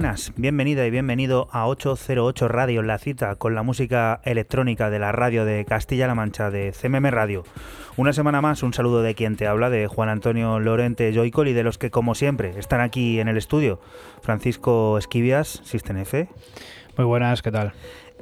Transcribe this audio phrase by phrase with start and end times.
[0.00, 5.12] Buenas, bienvenida y bienvenido a 808 Radio, la cita con la música electrónica de la
[5.12, 7.44] radio de Castilla-La Mancha, de CMM Radio.
[7.98, 11.52] Una semana más, un saludo de quien te habla, de Juan Antonio Lorente Joycol y
[11.52, 13.78] de los que, como siempre, están aquí en el estudio.
[14.22, 16.30] Francisco Esquivias, System F.
[16.96, 17.74] Muy buenas, ¿qué tal?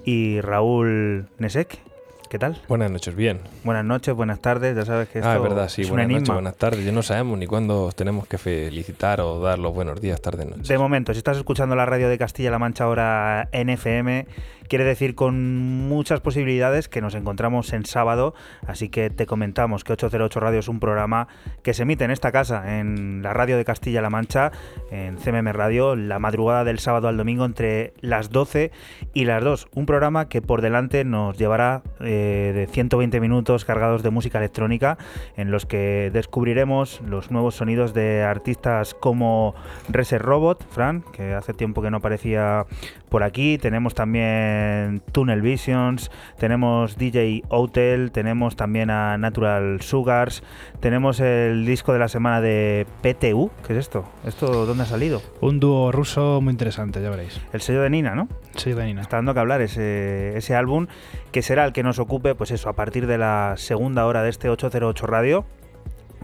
[0.05, 1.79] Y Raúl Nesek,
[2.29, 2.61] ¿Qué tal?
[2.69, 3.41] Buenas noches, bien.
[3.65, 6.29] Buenas noches, buenas tardes, ya sabes que esto Ah, es verdad, sí, es buenas noches,
[6.29, 6.85] buenas tardes.
[6.85, 10.71] Ya no sabemos ni cuándo tenemos que felicitar o dar los buenos días, tarde, noche.
[10.71, 14.27] De momento, si estás escuchando la radio de Castilla-La Mancha ahora en FM,
[14.69, 18.35] quiere decir con muchas posibilidades que nos encontramos en sábado,
[18.67, 21.29] así que te comentamos que 808 Radio es un programa
[21.63, 24.53] que se emite en esta casa, en la radio de Castilla-La Mancha,
[24.91, 28.71] en CMM Radio, la madrugada del sábado al domingo entre las 12
[29.15, 29.69] y las 2.
[29.75, 34.99] Un programa que por delante nos llevará eh, de 120 minutos cargados de música electrónica,
[35.37, 39.55] en los que descubriremos los nuevos sonidos de artistas como
[39.89, 42.67] Reset Robot, Fran, que hace tiempo que no aparecía
[43.09, 43.59] por aquí.
[43.59, 50.43] Tenemos también Tunnel Visions, tenemos DJ Hotel, tenemos también a Natural Sugars,
[50.81, 53.51] tenemos el disco de la semana de PTU.
[53.67, 54.05] ¿Qué es esto?
[54.25, 55.23] ¿Esto dónde ha salido?
[55.41, 57.41] Un dúo ruso muy interesante, ya veréis.
[57.53, 58.29] El sello de Nina, ¿no?
[58.57, 59.03] Sí, de Nina.
[59.03, 60.87] Está dando que hablar ese, ese álbum,
[61.33, 64.31] que será el que nos ocupe, pues eso, a partir de la segunda hora de
[64.31, 65.45] este 808 Radio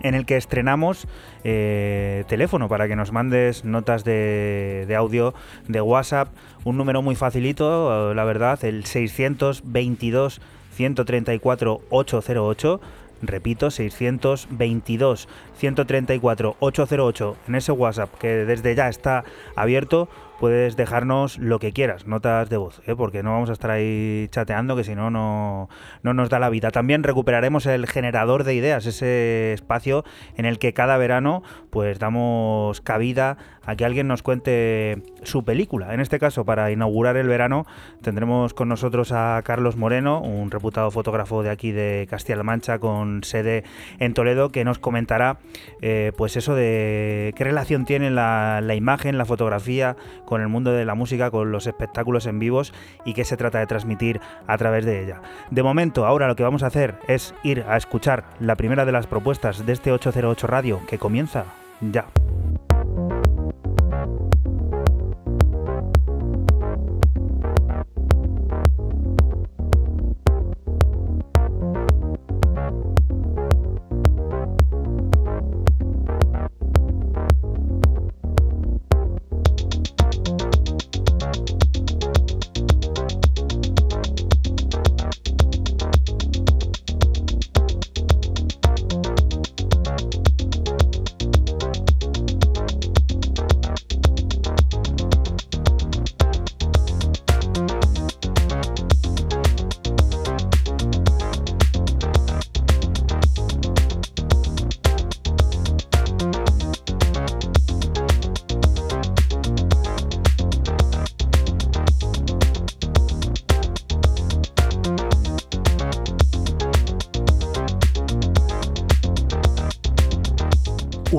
[0.02, 1.06] en el que estrenamos
[1.44, 5.34] eh, teléfono para que nos mandes notas de, de, audio
[5.68, 6.28] de WhatsApp,
[6.64, 10.40] un número muy facilito, la verdad, el 622
[10.74, 12.80] 134 808.
[13.22, 19.24] Repito, 622 134 808 en ese WhatsApp que desde ya está
[19.56, 20.08] abierto.
[20.40, 22.94] Puedes dejarnos lo que quieras, notas de voz, ¿eh?
[22.96, 25.68] porque no vamos a estar ahí chateando, que si no, no
[26.02, 26.70] nos da la vida.
[26.70, 30.04] También recuperaremos el generador de ideas, ese espacio
[30.36, 35.94] en el que cada verano pues damos cabida a que alguien nos cuente su película.
[35.94, 37.66] En este caso, para inaugurar el verano,
[38.02, 43.24] tendremos con nosotros a Carlos Moreno, un reputado fotógrafo de aquí de Castilla-La Mancha, con
[43.24, 43.64] sede
[43.98, 45.38] en Toledo, que nos comentará
[45.80, 50.72] eh, pues eso de qué relación tiene la, la imagen, la fotografía con el mundo
[50.72, 52.72] de la música, con los espectáculos en vivos
[53.04, 55.20] y qué se trata de transmitir a través de ella.
[55.50, 58.92] De momento, ahora lo que vamos a hacer es ir a escuchar la primera de
[58.92, 61.44] las propuestas de este 808 Radio que comienza
[61.80, 62.06] ya.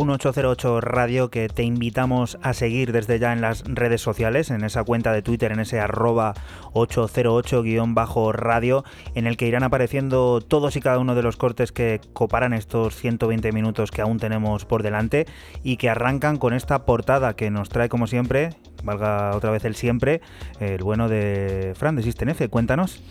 [0.05, 4.63] Un 808 Radio que te invitamos a seguir desde ya en las redes sociales, en
[4.63, 6.35] esa cuenta de Twitter, en ese arroba
[6.73, 8.83] 808-radio,
[9.15, 12.95] en el que irán apareciendo todos y cada uno de los cortes que coparan estos
[12.95, 15.25] 120 minutos que aún tenemos por delante
[15.63, 18.51] y que arrancan con esta portada que nos trae como siempre,
[18.83, 20.21] valga otra vez el siempre,
[20.59, 22.47] el bueno de Fran de System F.
[22.49, 23.01] Cuéntanos.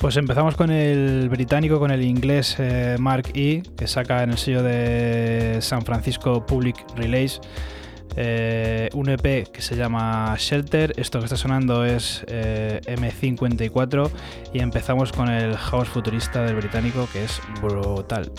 [0.00, 4.38] Pues empezamos con el británico, con el inglés eh, Mark E, que saca en el
[4.38, 7.38] sello de San Francisco Public Relays
[8.16, 10.94] eh, un EP que se llama Shelter.
[10.96, 14.10] Esto que está sonando es eh, M54
[14.54, 18.32] y empezamos con el house futurista del británico que es brutal.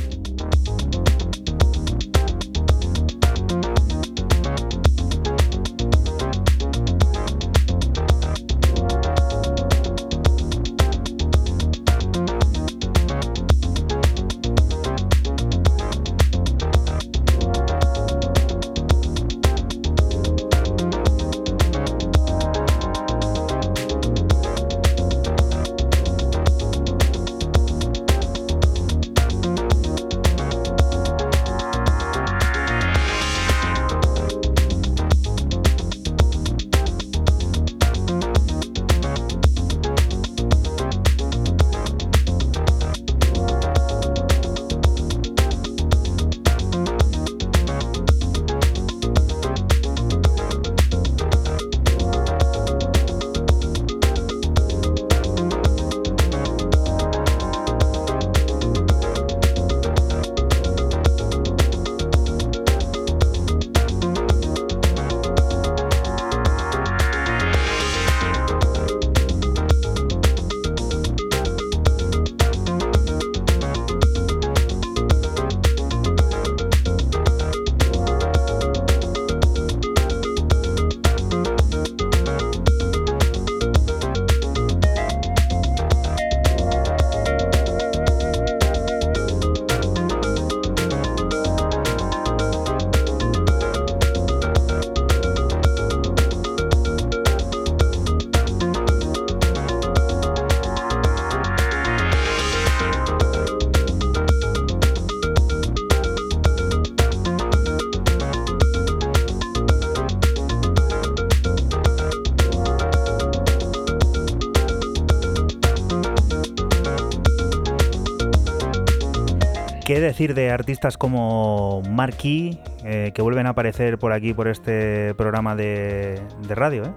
[120.11, 125.55] Decir de artistas como Marquis, eh, que vuelven a aparecer por aquí, por este programa
[125.55, 126.83] de, radio?
[126.83, 126.91] Eh?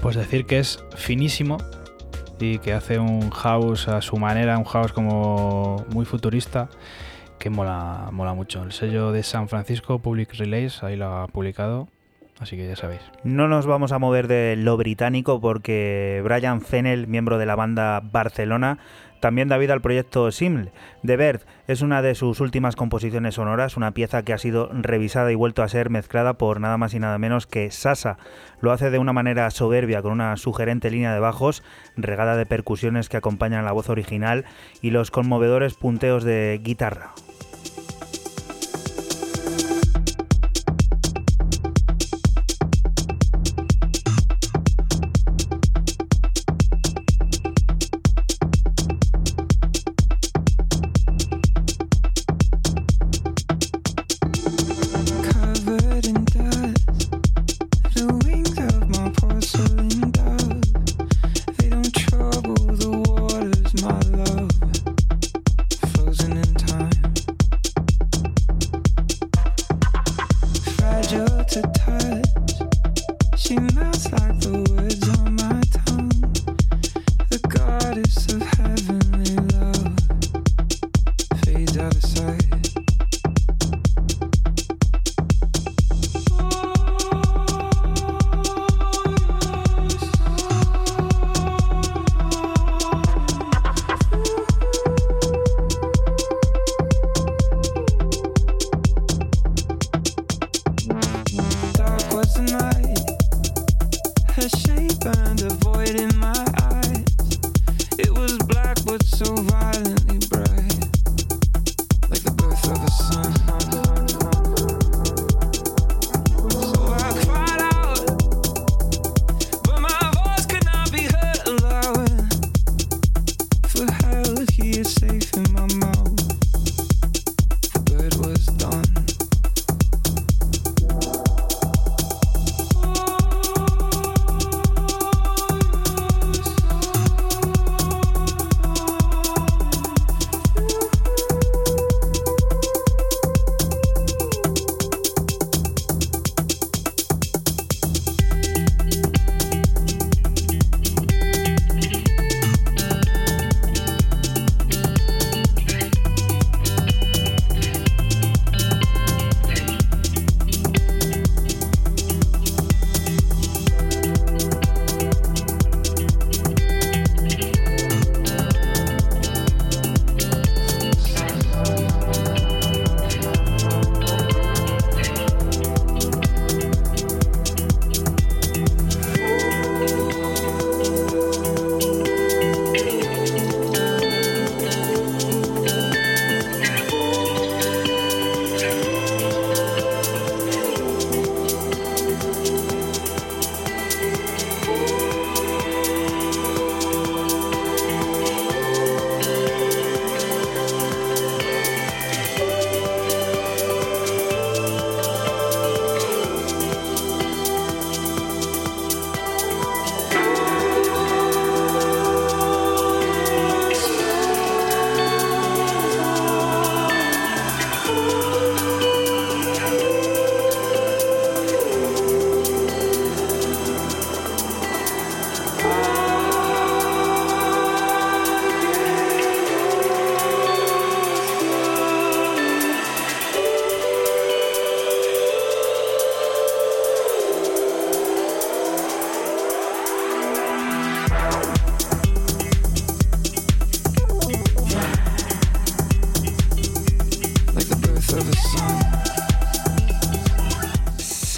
[0.00, 1.58] Pues decir que es finísimo
[2.40, 6.70] y que hace un house a su manera, un house como muy futurista,
[7.38, 8.62] que mola, mola mucho.
[8.62, 11.88] El sello de San Francisco Public Relays, ahí lo ha publicado.
[12.40, 13.00] Así que ya sabéis.
[13.22, 18.00] No nos vamos a mover de lo británico porque Brian Fennell, miembro de la banda
[18.00, 18.78] Barcelona,
[19.20, 20.70] también da vida al proyecto Siml.
[21.04, 25.32] The Bird es una de sus últimas composiciones sonoras, una pieza que ha sido revisada
[25.32, 28.18] y vuelto a ser mezclada por nada más y nada menos que Sasa.
[28.60, 31.62] Lo hace de una manera soberbia, con una sugerente línea de bajos,
[31.96, 34.44] regada de percusiones que acompañan la voz original
[34.80, 37.12] y los conmovedores punteos de guitarra.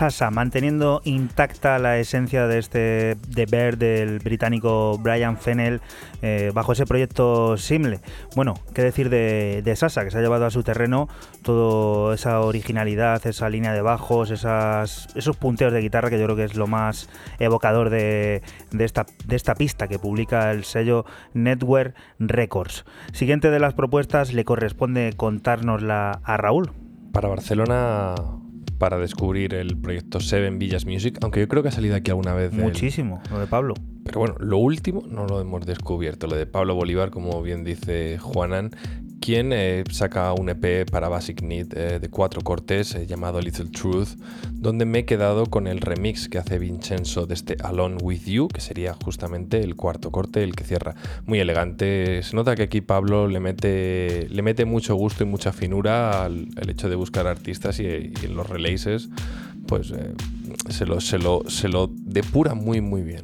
[0.09, 5.83] Sasa, manteniendo intacta la esencia de este de Bear del británico Brian Fennell
[6.23, 8.01] eh, bajo ese proyecto Simle.
[8.35, 11.11] Bueno, qué decir de, Sasa, que se ha llevado a su terreno
[11.43, 16.45] toda esa originalidad, esa línea de bajos, esos punteos de guitarra que yo creo que
[16.45, 18.41] es lo más evocador de,
[18.79, 22.87] esta, de esta pista que publica el sello Network Records.
[23.13, 26.73] Siguiente de las propuestas le corresponde contárnosla a Raúl.
[27.13, 28.15] Para Barcelona
[28.79, 32.35] para descubrir el proyecto Seven Villas Music, aunque yo creo que ha salido aquí alguna
[32.35, 32.53] vez.
[32.53, 33.75] Muchísimo, lo de Pablo.
[34.09, 38.17] Pero bueno, lo último no lo hemos descubierto, lo de Pablo Bolívar, como bien dice
[38.17, 38.71] Juanan,
[39.21, 43.67] quien eh, saca un EP para Basic Need eh, de cuatro cortes eh, llamado Little
[43.67, 44.17] Truth,
[44.51, 48.49] donde me he quedado con el remix que hace Vincenzo de este Alone With You,
[48.49, 50.95] que sería justamente el cuarto corte, el que cierra.
[51.27, 52.23] Muy elegante.
[52.23, 56.49] Se nota que aquí Pablo le mete, le mete mucho gusto y mucha finura al,
[56.67, 59.11] hecho de buscar artistas y, en los releases,
[59.67, 59.93] pues
[60.71, 63.21] se, lo, se, lo, se lo depura muy muy bien.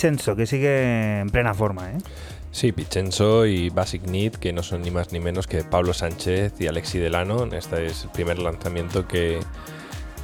[0.00, 1.98] Vincenzo, que sigue en plena forma, ¿eh?
[2.52, 6.58] Sí, Pichenso y Basic Need, que no son ni más ni menos que Pablo Sánchez
[6.58, 7.44] y Alexi Delano.
[7.52, 9.40] Este es el primer lanzamiento que,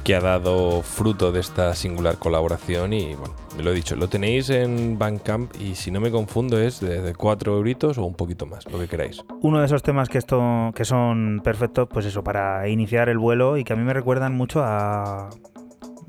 [0.03, 4.09] que ha dado fruto de esta singular colaboración y bueno, me lo he dicho, lo
[4.09, 8.47] tenéis en Bandcamp y si no me confundo es de, 4 euritos o un poquito
[8.47, 9.23] más, lo que queráis.
[9.41, 13.57] Uno de esos temas que, esto, que son perfectos, pues eso, para iniciar el vuelo
[13.57, 15.29] y que a mí me recuerdan mucho a,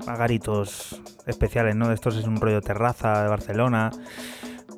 [0.07, 0.99] a garitos
[1.29, 1.91] especiales, ¿no?
[1.91, 3.91] Estos es un rollo terraza de Barcelona.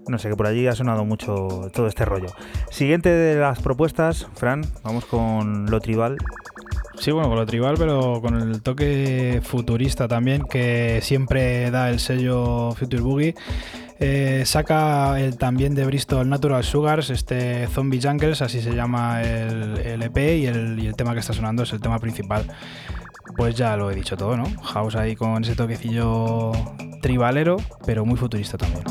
[0.08, 2.28] No sé, que por allí ha sonado mucho todo este rollo.
[2.70, 6.18] Siguiente de las propuestas, Fran, vamos con lo tribal.
[7.00, 12.00] Sí, bueno, con lo tribal, pero con el toque futurista también, que siempre da el
[12.00, 13.36] sello Future Boogie.
[14.04, 20.02] Eh, saca el también de Bristol Natural Sugars, este Zombie Jungles, así se llama el,
[20.02, 22.46] EP, el, y el tema que está sonando es el tema principal.
[23.36, 24.46] Pues ya lo he dicho todo, ¿no?
[24.64, 26.52] House ahí con ese toquecillo
[27.02, 28.84] tribalero, pero muy futurista también.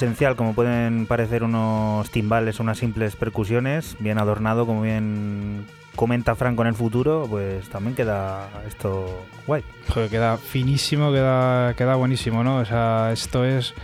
[0.00, 6.34] Esencial, como pueden parecer unos timbales o unas simples percusiones, bien adornado, como bien comenta
[6.34, 9.62] Franco en el futuro, pues también queda esto guay.
[10.10, 12.56] queda finísimo, queda, queda buenísimo, ¿no?
[12.56, 13.74] O sea, esto es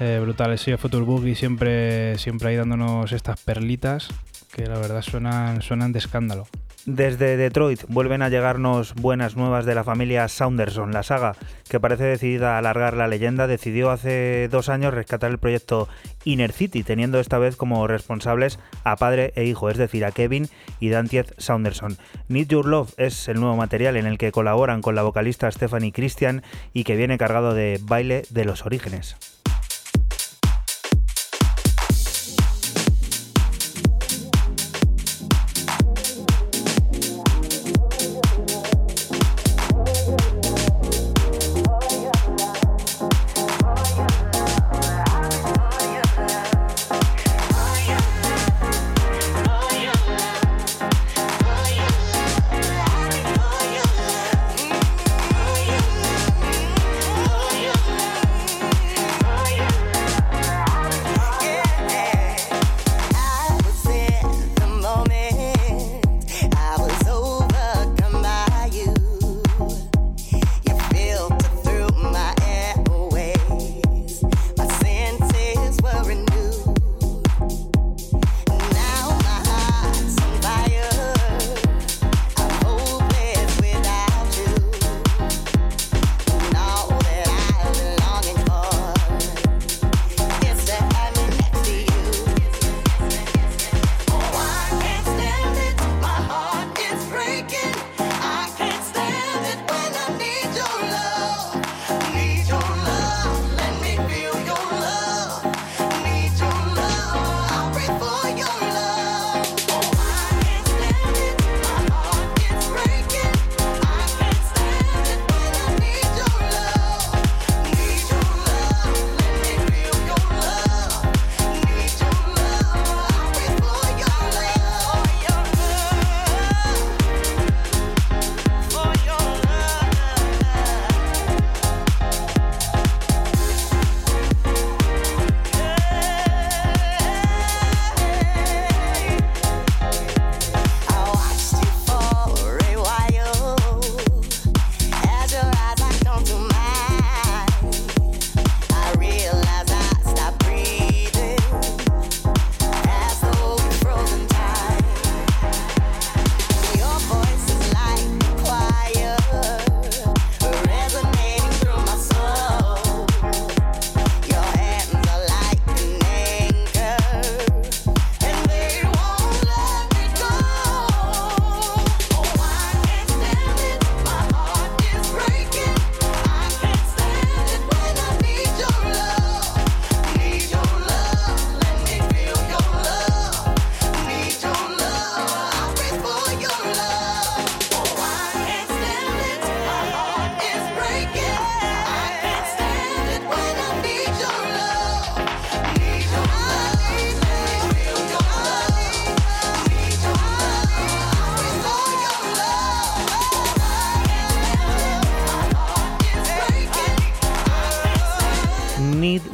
[0.00, 0.52] eh, brutal.
[0.52, 4.08] El Future Boogie siempre, siempre ahí dándonos estas perlitas
[4.54, 6.46] que la verdad suenan, suenan de escándalo.
[6.84, 10.92] Desde Detroit vuelven a llegarnos buenas nuevas de la familia Saunderson.
[10.92, 11.36] La saga,
[11.72, 15.88] que parece decidida a alargar la leyenda, decidió hace dos años rescatar el proyecto
[16.22, 20.50] Inner City, teniendo esta vez como responsables a padre e hijo, es decir, a Kevin
[20.80, 21.96] y Dantiez Saunderson.
[22.28, 25.92] Need Your Love es el nuevo material en el que colaboran con la vocalista Stephanie
[25.92, 26.42] Christian
[26.74, 29.41] y que viene cargado de baile de los orígenes.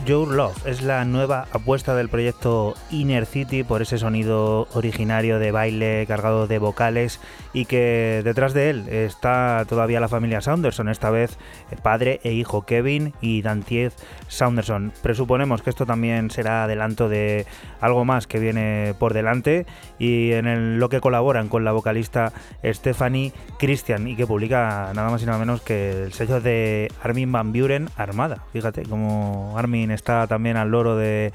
[0.09, 0.67] Your Love.
[0.67, 6.47] Es la nueva apuesta del proyecto Inner City por ese sonido originario de baile cargado
[6.47, 7.21] de vocales
[7.53, 11.37] y que detrás de él está todavía la familia Saunderson, esta vez
[11.83, 13.97] padre e hijo Kevin y Dantiez
[14.29, 14.95] Saunderson.
[15.03, 17.45] Presuponemos que esto también será adelanto de
[17.79, 19.67] algo más que viene por delante
[19.99, 22.33] y en lo que colaboran con la vocalista
[22.65, 27.33] Stephanie Christian y que publica nada más y nada menos que el sello de Armin
[27.33, 28.45] Van Buren Armada.
[28.53, 31.33] Fíjate cómo Armin está también al loro de,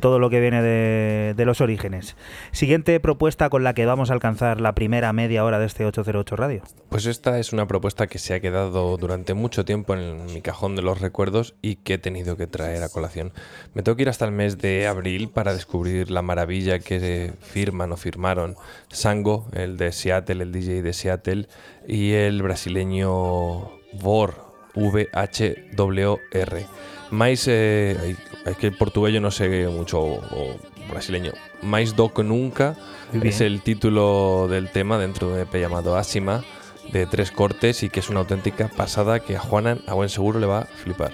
[0.00, 2.16] todo lo que viene de, de, los orígenes.
[2.52, 6.36] Siguiente propuesta con la que vamos a alcanzar la primera media hora de este 808
[6.36, 6.62] Radio.
[6.88, 10.76] Pues esta es una propuesta que se ha quedado durante mucho tiempo en mi cajón
[10.76, 13.32] de los recuerdos y que he tenido que traer a colación.
[13.74, 17.92] Me tengo que ir hasta el mes de abril para descubrir la maravilla que firman
[17.92, 18.56] o firmaron
[18.88, 21.48] Sango, el de Seattle, el DJ de Seattle,
[21.86, 24.34] y el brasileño Vor,
[24.74, 26.66] V-H-W-R.
[27.10, 30.56] Mais, eh, es que el portugués yo no sé mucho, o,
[30.90, 31.32] brasileño.
[31.62, 32.76] Mais do que nunca
[33.12, 36.44] es el título del tema dentro de un EP llamado Asima,
[36.92, 40.40] de tres cortes y que es una auténtica pasada que a Juanan a buen seguro
[40.40, 41.12] le va a flipar.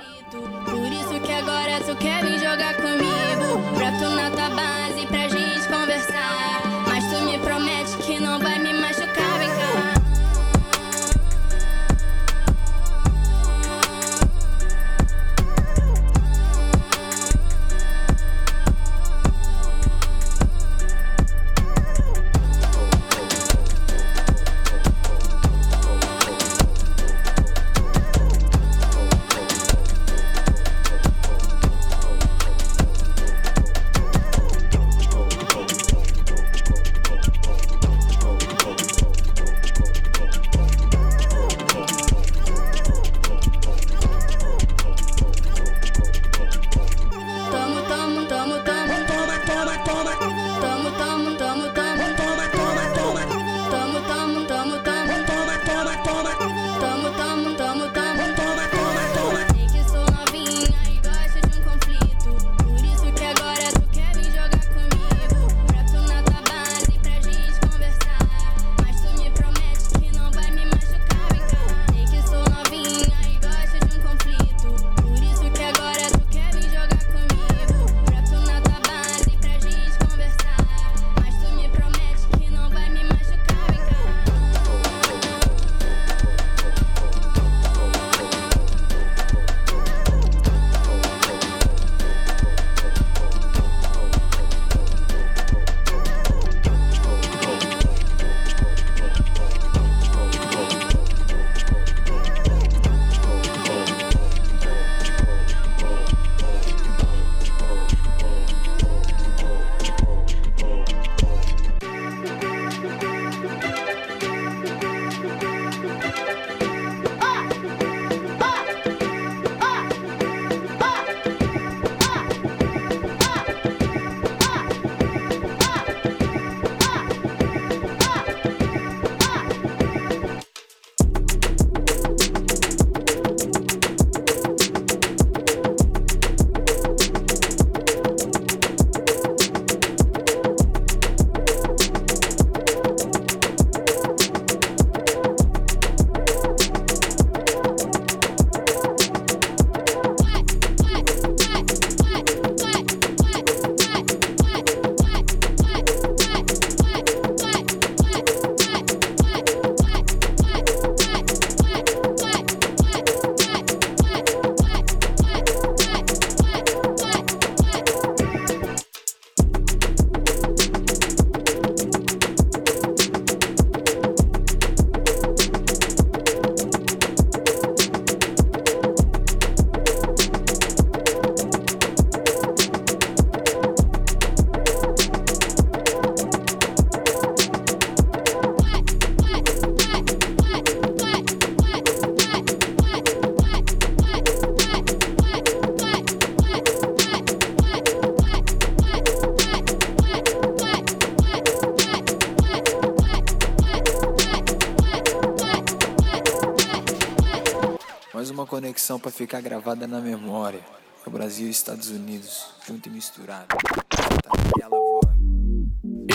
[209.25, 210.61] Ficar gravada na memória.
[211.07, 213.57] O Brasil e Estados Unidos, junto e misturado.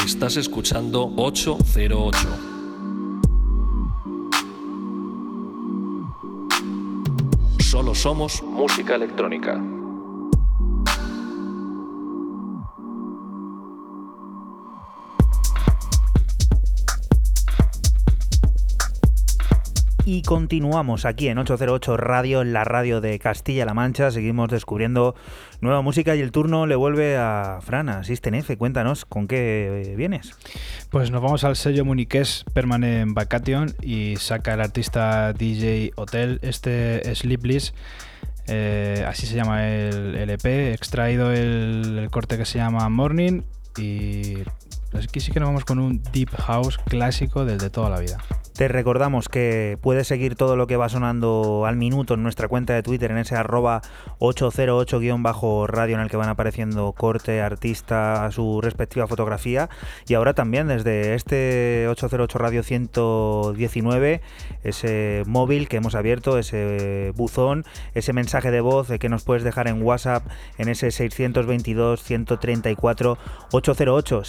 [0.06, 2.18] Estás escuchando 808.
[7.62, 9.60] Solo somos música electrónica.
[20.12, 24.10] Y continuamos aquí en 808 Radio, en la radio de Castilla-La Mancha.
[24.10, 25.14] Seguimos descubriendo
[25.62, 28.58] nueva música y el turno le vuelve a Fran, a System F.
[28.58, 30.32] Cuéntanos, ¿con qué vienes?
[30.90, 37.14] Pues nos vamos al sello muniqués Permanent Vacation y saca el artista DJ Hotel este
[37.14, 37.76] Sleepless.
[38.48, 43.44] Eh, así se llama el, LP, extraído el, el corte que se llama Morning
[43.78, 44.38] y
[44.94, 48.18] aquí sí que nos vamos con un Deep House clásico del de toda la vida.
[48.60, 52.74] Te recordamos que puedes seguir todo lo que va sonando al minuto en nuestra cuenta
[52.74, 53.82] de Twitter, en ese arroba
[54.20, 59.70] 808-radio en el que van apareciendo corte, artista, su respectiva fotografía.
[60.10, 64.20] Y ahora también desde este 808 Radio 119,
[64.66, 69.70] ese móvil que hemos abierto, ese buzón, ese mensaje de voz que nos puedes dejar
[69.70, 73.18] en WhatsApp en ese 622 134
[73.54, 74.26] 808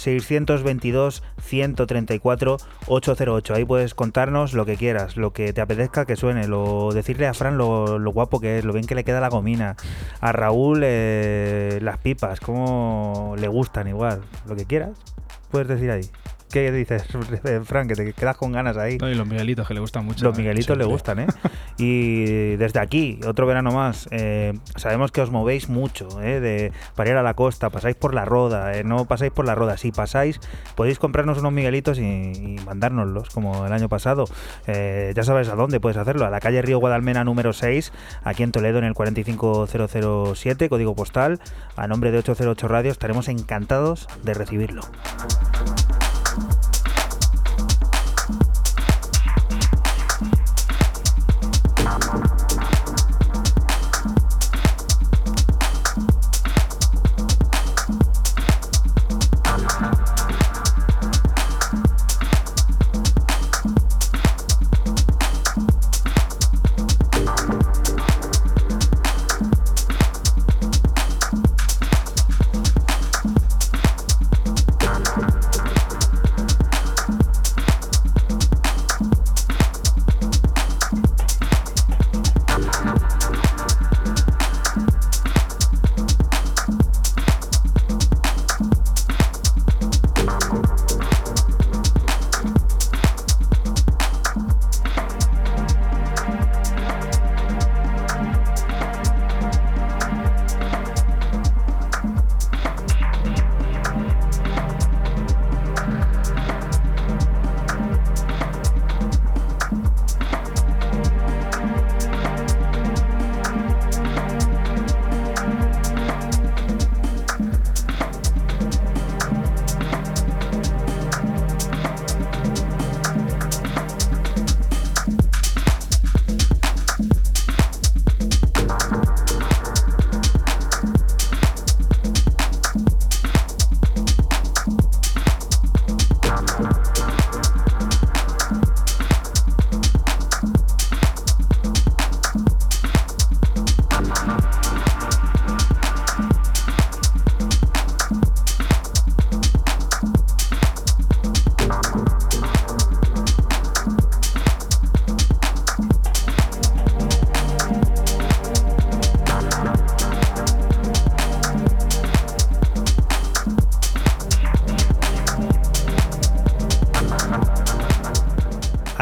[0.57, 3.53] 622 134 808.
[3.53, 7.33] Ahí puedes contar lo que quieras, lo que te apetezca que suene, lo, decirle a
[7.33, 9.75] Fran lo, guapo que es, lo bien que le queda la gomina,
[10.19, 14.91] a Raúl eh, las pipas, cómo le gustan igual, lo que quieras,
[15.49, 16.03] puedes decir ahí.
[16.51, 17.03] ¿Qué dices,
[17.63, 17.87] Frank?
[17.87, 18.97] Que te quedas con ganas ahí.
[19.01, 20.25] y los Miguelitos, que le gustan mucho.
[20.25, 21.27] Los Miguelitos le gustan, ¿eh?
[21.77, 26.39] y desde aquí, otro verano más, eh, sabemos que os movéis mucho, ¿eh?
[26.39, 28.83] De, para ir a la costa, pasáis por la roda, ¿eh?
[28.83, 29.77] no pasáis por la roda.
[29.77, 30.39] Si pasáis,
[30.75, 34.25] podéis comprarnos unos Miguelitos y, y mandárnoslos, como el año pasado.
[34.67, 38.43] Eh, ya sabes a dónde puedes hacerlo, a la calle Río Guadalmena número 6, aquí
[38.43, 41.39] en Toledo, en el 45007, código postal,
[41.77, 44.81] a nombre de 808 Radio, estaremos encantados de recibirlo.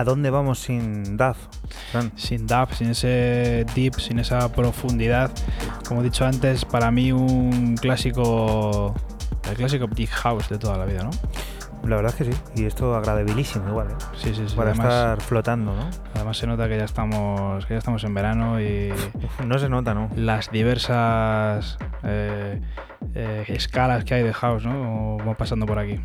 [0.03, 1.37] Dónde vamos sin DAF?
[2.15, 5.31] Sin DAF, sin ese deep, sin esa profundidad.
[5.87, 8.95] Como he dicho antes, para mí un clásico,
[9.49, 11.11] el clásico Big House de toda la vida, ¿no?
[11.87, 13.95] La verdad es que sí, y esto agradabilísimo igual, ¿eh?
[14.17, 14.55] Sí, sí, sí.
[14.55, 15.89] Para estar flotando, ¿no?
[16.13, 18.93] Además se nota que ya estamos, que ya estamos en verano y...
[19.45, 20.09] no se nota, ¿no?
[20.15, 22.61] Las diversas eh,
[23.15, 25.17] eh, escalas que hay de house, ¿no?
[25.27, 25.99] Va pasando por aquí.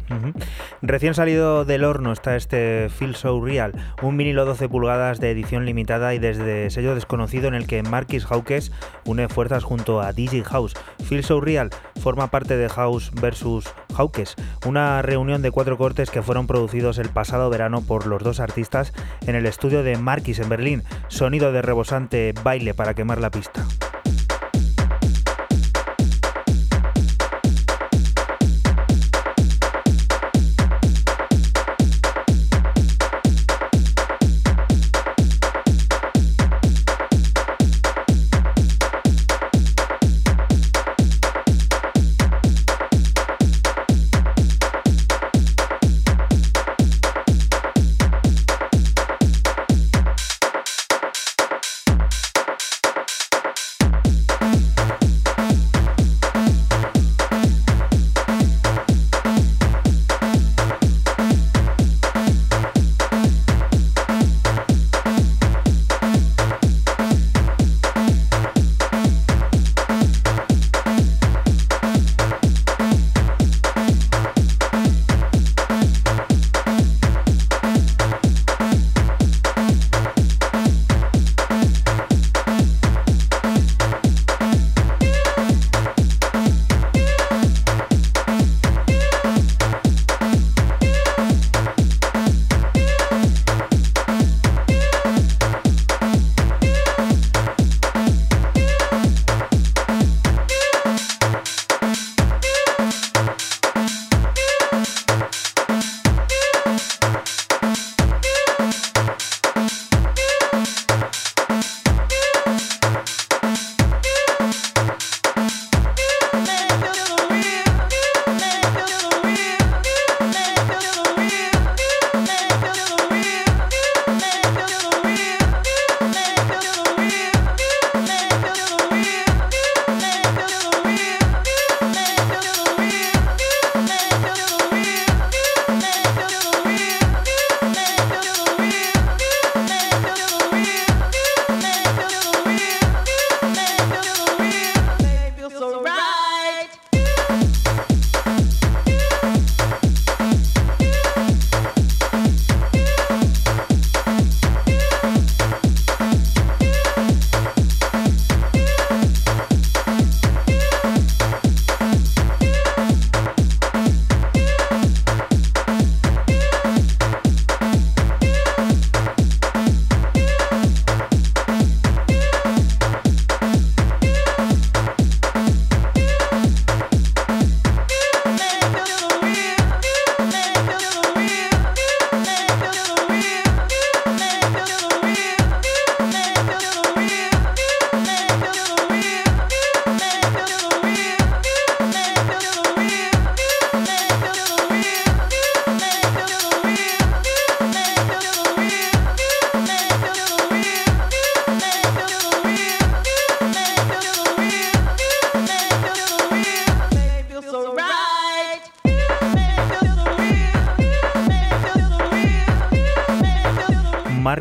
[0.82, 3.72] Recién salido del horno está este Feel So Real,
[4.02, 8.26] un vinilo 12 pulgadas de edición limitada y desde sello desconocido en el que Marquis
[8.26, 8.72] Hawkes
[9.04, 10.74] une fuerzas junto a DJ House.
[11.04, 11.70] Feel So Real
[12.00, 14.34] forma parte de House vs Hawkes,
[14.66, 18.92] una reunión de cuatro cortes que fueron producidos el pasado verano por los dos artistas
[19.26, 20.82] en el estudio de Marquis en Berlín.
[21.08, 23.64] Sonido de rebosante baile para quemar la pista.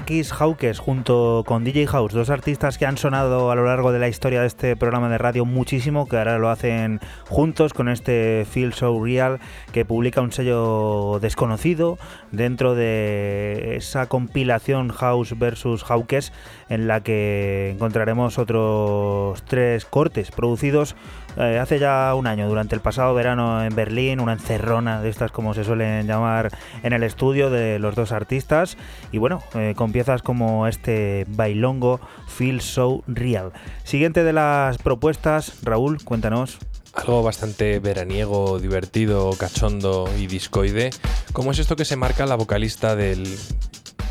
[0.03, 3.99] Marquis Hawkes junto con DJ House, dos artistas que han sonado a lo largo de
[3.99, 6.99] la historia de este programa de radio muchísimo, que ahora lo hacen
[7.29, 9.39] juntos con este Feel So Real
[9.71, 11.97] que publica un sello desconocido
[12.33, 16.33] dentro de esa compilación House versus Hawkes
[16.67, 20.97] en la que encontraremos otros tres cortes producidos
[21.37, 25.31] eh, hace ya un año, durante el pasado verano en Berlín, una encerrona de estas
[25.31, 26.49] como se suelen llamar
[26.83, 28.77] en el estudio de los dos artistas
[29.11, 33.51] y bueno, eh, con piezas como este bailongo Feel So Real.
[33.83, 36.59] Siguiente de las propuestas, Raúl, cuéntanos.
[36.93, 40.91] Algo bastante veraniego, divertido, cachondo y discoide,
[41.31, 43.25] como es esto que se marca la vocalista del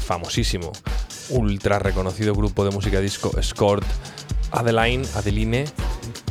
[0.03, 0.73] famosísimo,
[1.31, 3.87] ultra reconocido grupo de música disco Escort,
[4.53, 5.64] Adeline, Adeline,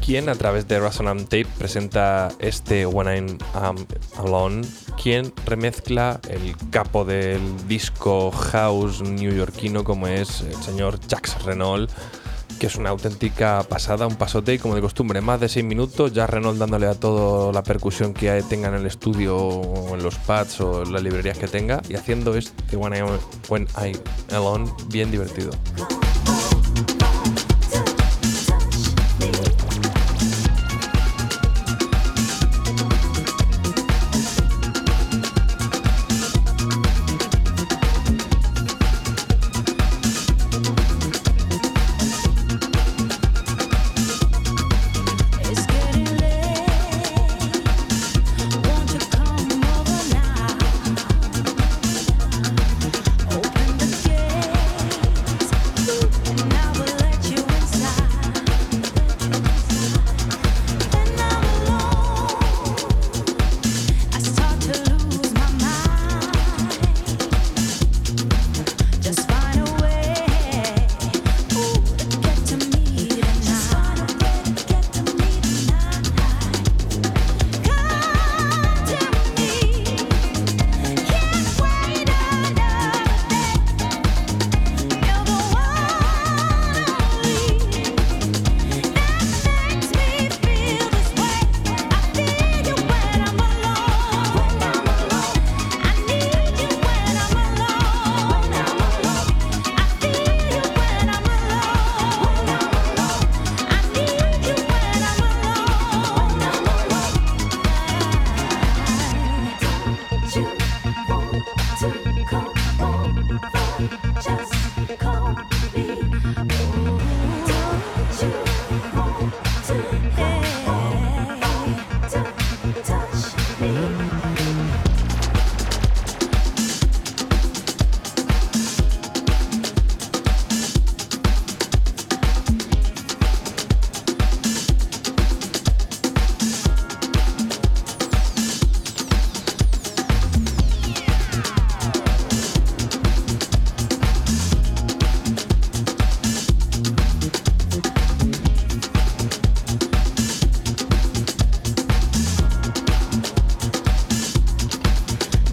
[0.03, 3.85] quien a través de Resonant Tape presenta este When I'm
[4.17, 4.61] Alone,
[5.01, 11.91] quien remezcla el capo del disco house newyorkino como es el señor Jax Renault,
[12.59, 16.13] que es una auténtica pasada, un pasote y como de costumbre, más de 6 minutos,
[16.13, 19.61] ya Renault dándole a todo la percusión que tenga en el estudio
[19.91, 23.07] en los pads o en las librerías que tenga y haciendo este When I'm,
[23.49, 23.99] When I'm
[24.31, 25.51] Alone bien divertido.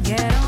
[0.09, 0.48] quiero.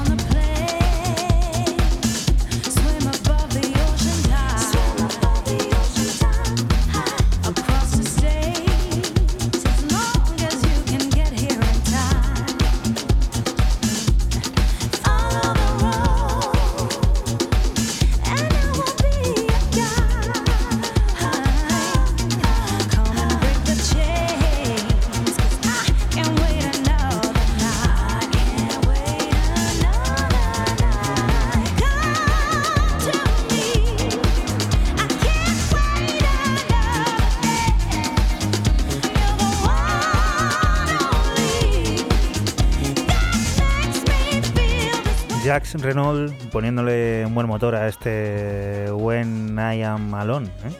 [45.74, 50.48] Renault poniéndole un buen motor a este When I Am Alone.
[50.64, 50.72] ¿eh?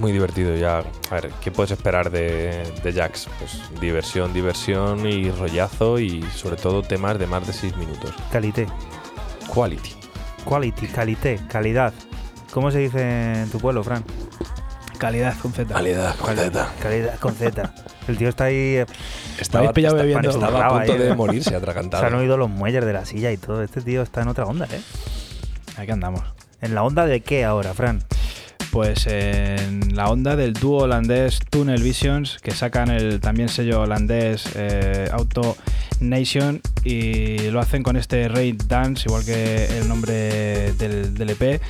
[0.00, 0.78] Muy divertido ya.
[1.10, 3.28] A ver, ¿qué puedes esperar de, de Jax?
[3.38, 8.14] Pues diversión, diversión y rollazo y sobre todo temas de más de 6 minutos.
[8.30, 8.66] Calité.
[9.52, 9.94] Quality.
[10.44, 11.92] Quality, calité, calidad.
[12.52, 14.04] ¿Cómo se dice en tu pueblo, Fran?
[14.98, 15.72] Calidad con Z.
[15.72, 16.72] Calidad con Z.
[16.80, 17.74] Calidad con Z.
[18.08, 18.54] El tío está ahí.
[18.78, 18.86] eh,
[19.38, 20.30] pillado está- bebiendo.
[20.30, 21.14] Estaba a punto Ahí, de ¿eh?
[21.14, 22.16] morirse se han atragantado.
[22.18, 23.62] oído los muelles de la silla y todo.
[23.62, 24.80] Este tío está en otra onda, ¿eh?
[25.76, 26.22] Aquí andamos.
[26.60, 28.02] ¿En la onda de qué ahora, Fran?
[28.72, 34.44] Pues en la onda del dúo holandés Tunnel Visions, que sacan el también sello holandés
[34.56, 35.56] eh, Auto
[36.00, 41.60] Nation y lo hacen con este Raid Dance, igual que el nombre del, del EP.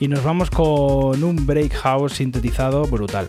[0.00, 3.28] Y nos vamos con un break house sintetizado brutal.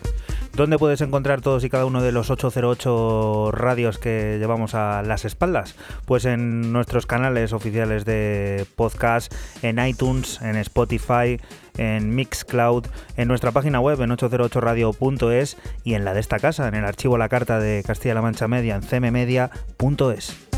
[0.54, 5.24] ¿Dónde puedes encontrar todos y cada uno de los 808 radios que llevamos a las
[5.24, 5.76] espaldas?
[6.04, 9.32] Pues en nuestros canales oficiales de podcast,
[9.62, 11.40] en iTunes, en Spotify,
[11.78, 12.86] en Mixcloud,
[13.16, 17.16] en nuestra página web en 808radio.es y en la de esta casa, en el archivo
[17.16, 20.49] La Carta de Castilla-La Mancha Media en cmmedia.es.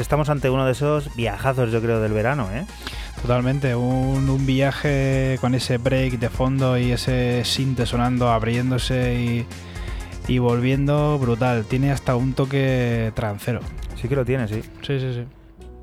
[0.00, 2.64] estamos ante uno de esos viajazos, yo creo, del verano, ¿eh?
[3.22, 9.46] Totalmente, un, un viaje con ese break de fondo y ese sinte sonando, abriéndose y,
[10.26, 11.64] y volviendo brutal.
[11.66, 13.60] Tiene hasta un toque trancero.
[13.96, 14.62] Sí que lo tiene, sí.
[14.82, 15.24] Sí, sí, sí.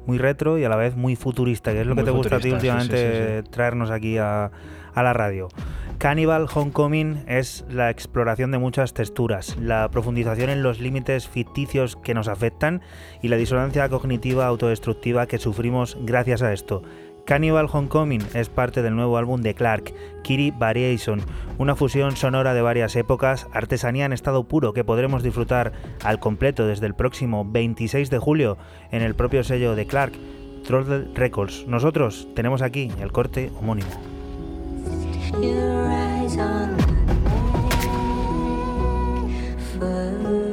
[0.08, 2.38] Muy retro y a la vez muy futurista, que es lo Muy que te gusta
[2.38, 4.50] a ti sí, últimamente sí, traernos aquí a,
[4.96, 5.50] a la radio.
[6.08, 12.14] Cannibal Homecoming es la exploración de muchas texturas, la profundización en los límites ficticios que
[12.14, 12.82] nos afectan
[13.22, 16.82] y la disonancia cognitiva autodestructiva que sufrimos gracias a esto.
[17.26, 19.94] Cannibal Homecoming es parte del nuevo álbum de Clark,
[20.24, 21.20] Kiri Variation,
[21.58, 25.74] una fusión sonora de varias épocas, artesanía en estado puro que podremos disfrutar
[26.06, 28.58] al completo desde el próximo 26 de julio
[28.92, 30.14] en el propio sello de Clark,
[30.66, 31.68] Throttle Records.
[31.68, 34.17] Nosotros tenemos aquí el corte homónimo.
[35.36, 36.84] Your eyes on the
[39.78, 40.47] Your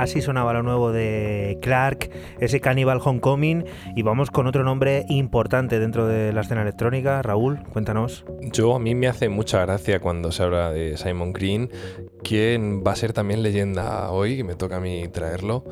[0.00, 3.66] Así sonaba lo nuevo de Clark, ese Cannibal Homecoming.
[3.94, 7.20] Y vamos con otro nombre importante dentro de la escena electrónica.
[7.20, 8.24] Raúl, cuéntanos.
[8.40, 11.70] Yo a mí me hace mucha gracia cuando se habla de Simon Green,
[12.24, 15.64] quien va a ser también leyenda hoy, que me toca a mí traerlo.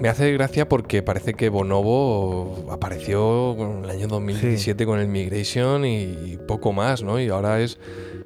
[0.00, 5.84] Me hace gracia porque parece que Bonobo apareció en el año 2017 con el Migration
[5.84, 7.20] y poco más, ¿no?
[7.20, 7.78] Y ahora es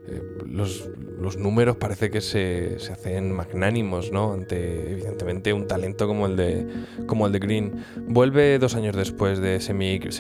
[0.09, 0.89] eh, los,
[1.21, 4.33] los números parece que se, se hacen magnánimos, ¿no?
[4.33, 6.67] Ante, evidentemente, un talento como el de,
[7.07, 7.85] como el de Green.
[8.07, 9.75] Vuelve dos años después de ese,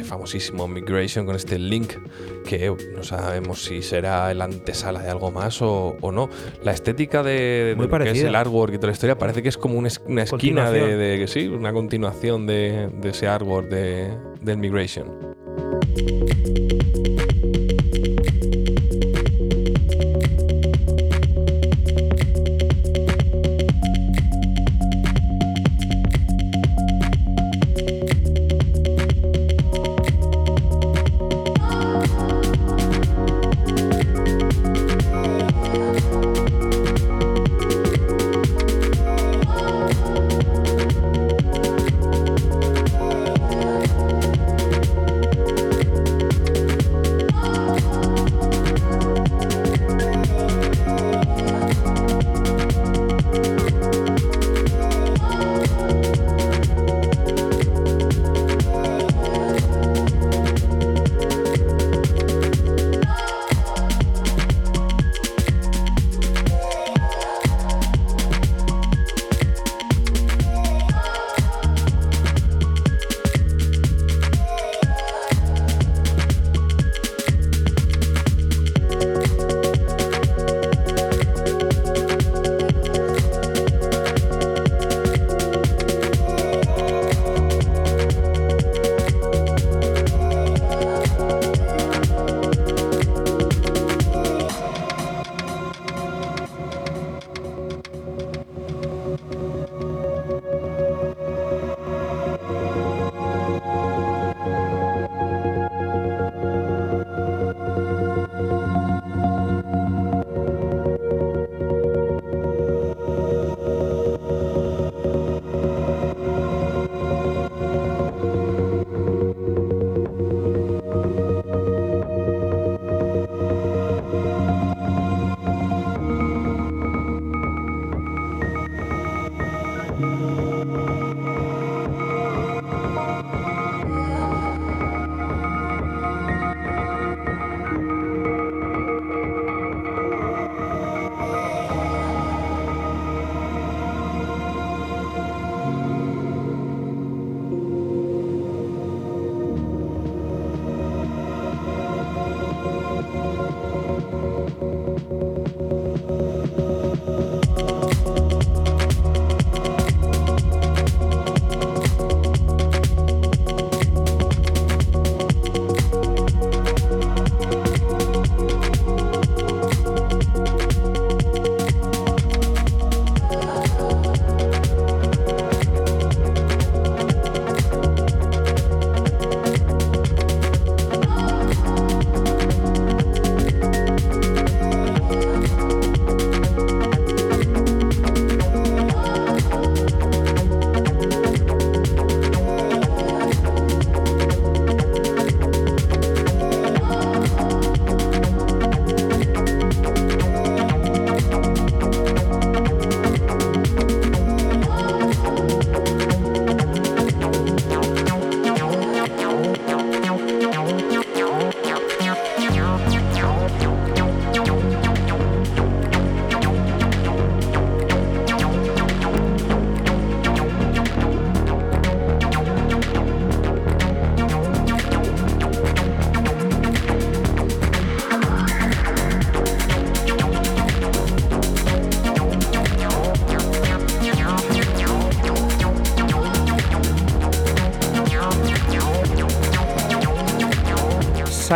[0.05, 1.94] famosísimo Migration con este link,
[2.44, 6.28] que no sabemos si será el antesala de algo más o, o no.
[6.62, 7.32] La estética de,
[7.70, 9.78] de Muy lo que es el artwork y toda la historia parece que es como
[9.78, 15.30] una, una esquina de, sí, una continuación de, de ese artwork de, del Migration.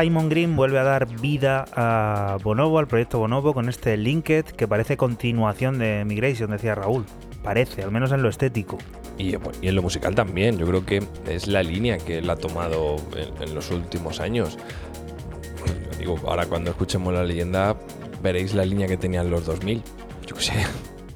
[0.05, 4.69] Simon Green vuelve a dar vida a Bonobo, al proyecto Bonobo, con este Linked que
[4.69, 7.07] parece continuación de Migration, decía Raúl.
[7.43, 8.77] Parece, al menos en lo estético.
[9.17, 12.97] Y, en lo musical también, yo creo que es la línea que él ha tomado
[13.17, 14.59] en, en los últimos años.
[15.99, 17.75] Digo, ahora cuando escuchemos la leyenda
[18.23, 19.83] veréis la línea que tenían los 2000.
[20.27, 20.53] Yo qué sé.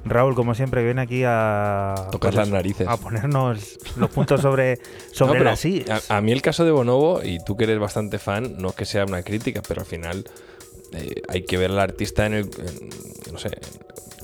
[0.08, 2.88] Raúl, como siempre, viene aquí a, Tocar pues las narices.
[2.88, 4.78] a ponernos los puntos sobre,
[5.18, 5.84] sobre No, pero las sí.
[6.08, 8.74] a, a mí el caso de Bonobo, y tú que eres bastante fan, no es
[8.74, 10.24] que sea una crítica, pero al final
[10.92, 12.44] eh, hay que ver al artista en el.
[12.44, 13.50] en- no sé.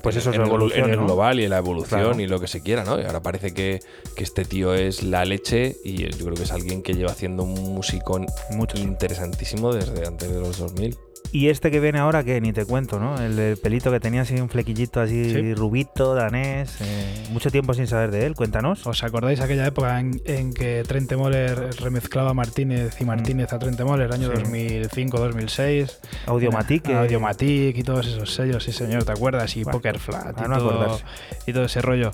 [0.01, 0.45] Pues eso, su en
[0.83, 1.05] en el ¿no?
[1.05, 2.19] global y en la evolución Claro.
[2.19, 2.99] y lo que se quiera, ¿no?
[3.01, 3.79] Y ahora parece que,
[4.15, 7.41] que este tío es la leche y yo creo que es alguien que lleva haciendo
[7.41, 8.75] un Mucho tiempo.
[8.77, 10.95] interesantísimo desde antes de los 2000.
[11.35, 13.19] Y este que viene ahora, que ni te cuento, ¿no?
[13.19, 15.53] El, pelito que tenía así un flequillito así Sí.
[15.53, 16.77] rubito, danés.
[16.79, 18.35] eh, mucho tiempo sin saber de él.
[18.35, 18.87] Cuéntanos.
[18.87, 23.59] ¿Os acordáis aquella época en, en que Trent Moller remezclaba a Martínez y Martínez a
[23.59, 24.35] Trent Moller, año Mm.
[24.45, 24.79] Sí.
[24.79, 25.99] 2005-2006?
[26.27, 26.87] Audiomatic.
[26.89, 29.57] eh, Audiomatic y todos esos sellos, sí señor, ¿te acuerdas?
[29.57, 30.99] Y Bueno, Poker Flat y, no todo,
[31.45, 32.11] y todo ese rollo.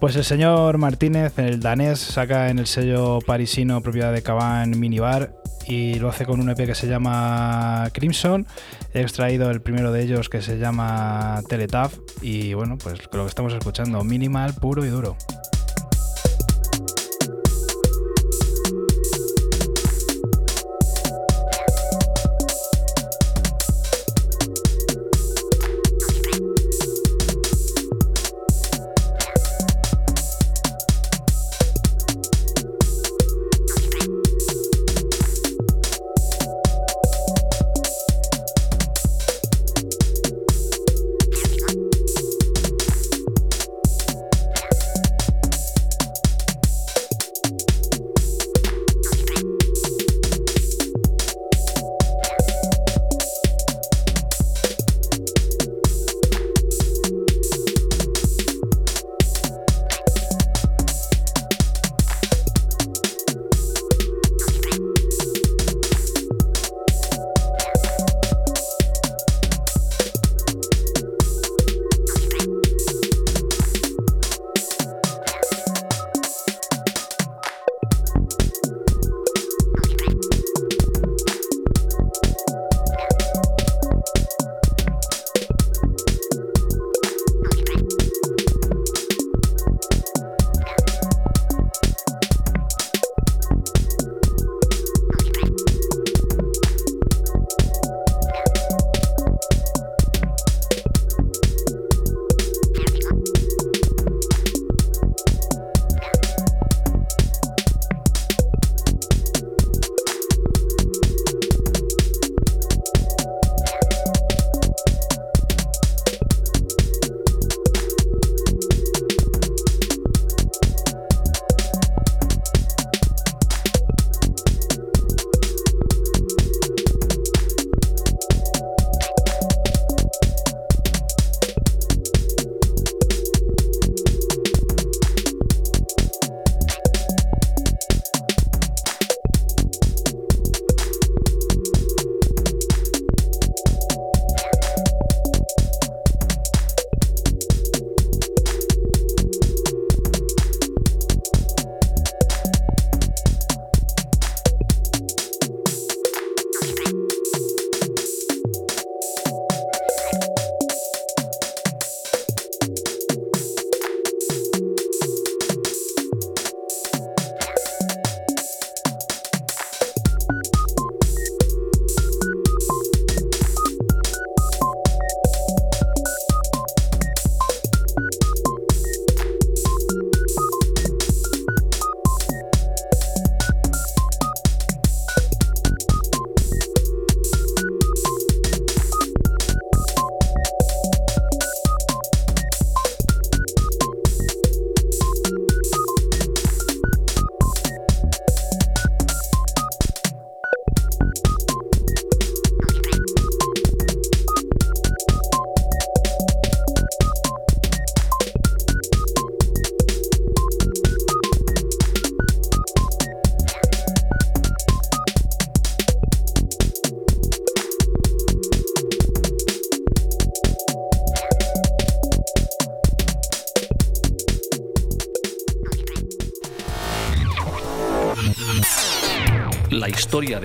[0.00, 5.32] Pues el señor Martínez, el danés, saca en el sello parisino propiedad de Caban Minibar
[5.66, 8.46] y lo hace con un EP que se llama Crimson.
[8.94, 13.28] He extraído el primero de ellos que se llama Teletaf y bueno, pues lo que
[13.28, 15.16] estamos escuchando, minimal, puro y duro.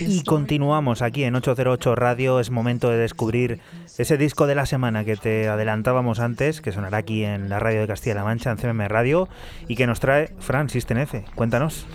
[0.00, 2.40] Y his continuamos aquí en 808 Radio.
[2.40, 3.60] Es momento de descubrir
[3.98, 7.82] ese disco de la semana que te adelantábamos antes, que sonará aquí en la radio
[7.82, 9.28] de Castilla-La Mancha, en CMM Radio,
[9.68, 11.24] y que nos trae Fran System F.
[11.36, 11.86] Cuéntanos.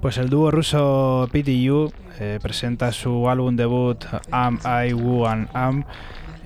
[0.00, 5.84] Pues el dúo ruso PTU eh, presenta su álbum debut Am I Woo and Am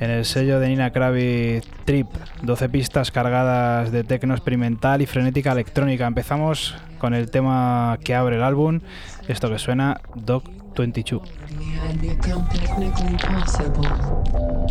[0.00, 2.06] en el sello de Nina Kravitz Trip,
[2.42, 6.06] 12 pistas cargadas de tecno experimental y frenética electrónica.
[6.06, 8.80] Empezamos con el tema que abre el álbum,
[9.28, 11.18] esto que suena Dog 22.
[11.80, 13.84] had become technically possible.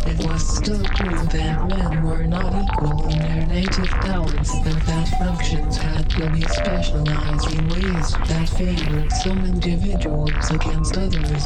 [0.06, 5.08] It was still true that men were not equal in their native talents and that
[5.18, 11.44] functions had to be specialized in ways that favored some individuals against others.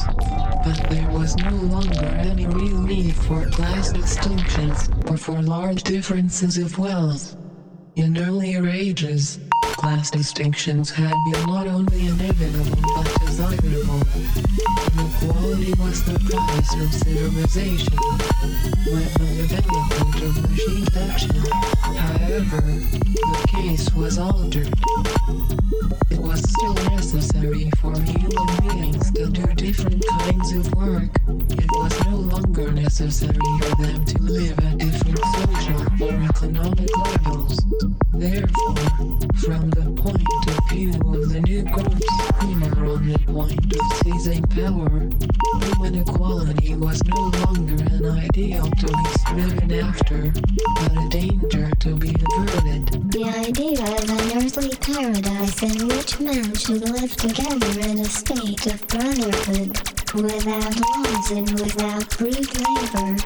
[0.65, 6.57] But there was no longer any real need for class distinctions or for large differences
[6.57, 7.35] of wealth.
[7.97, 14.03] In earlier ages, class distinctions had been not only inevitable but desirable.
[14.99, 17.97] Inequality was the price of civilization.
[18.87, 21.37] With the development of machine action,
[21.83, 24.73] however, the case was altered.
[26.11, 31.11] It was still necessary for human beings to do different kinds of work.
[31.51, 37.59] It was no longer necessary for them to live at different social or economic levels.
[38.13, 39.19] Therefore,
[39.53, 42.07] from the point of view of the new groups
[42.41, 45.11] who were on the point of seizing power,
[45.95, 50.33] equality was no longer an ideal to be striven after,
[50.77, 53.13] but a danger to be averted.
[53.13, 58.67] The idea of an earthly paradise in which men should live together in a state
[58.67, 59.77] of brotherhood,
[60.15, 63.17] without laws and without brute labor,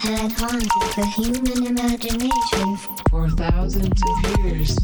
[0.00, 2.76] had haunted the human imagination
[3.10, 4.76] for thousands of years.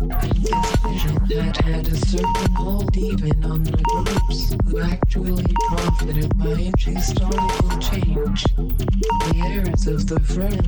[0.00, 6.38] And this vision had had a certain hold even on the groups who actually profited
[6.38, 8.44] by its historical change.
[8.54, 10.66] The heirs of the French,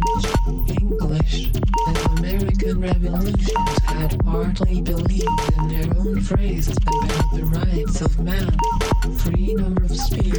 [0.80, 1.52] English,
[1.86, 8.56] and American revolutions had partly believed in their own phrases about the rights of man,
[9.18, 10.34] freedom of speech,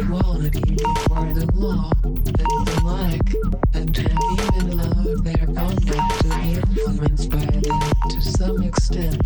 [0.00, 3.28] equality before the law, and like,
[3.74, 7.80] have even allowed their conduct to be influenced by them
[8.10, 9.20] to some extent.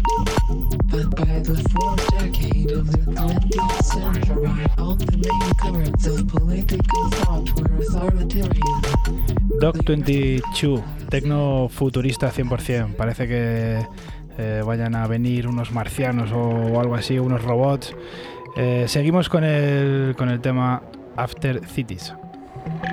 [0.91, 7.71] But by the fourth decade of the 20th century, all the main political thought were
[7.79, 8.81] authoritarian.
[9.61, 12.97] Dog 22, tecno futurista 100%.
[12.97, 13.87] Parece que
[14.39, 17.95] eh, vayan a venir unos marcianos o, algo así, unos robots.
[18.57, 20.83] Eh, seguimos con el, con el tema
[21.17, 22.15] After Cities.
[22.65, 22.93] thank you.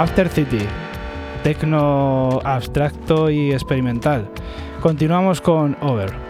[0.00, 0.66] After City,
[1.42, 4.30] tecno abstracto y experimental.
[4.80, 6.29] Continuamos con Over.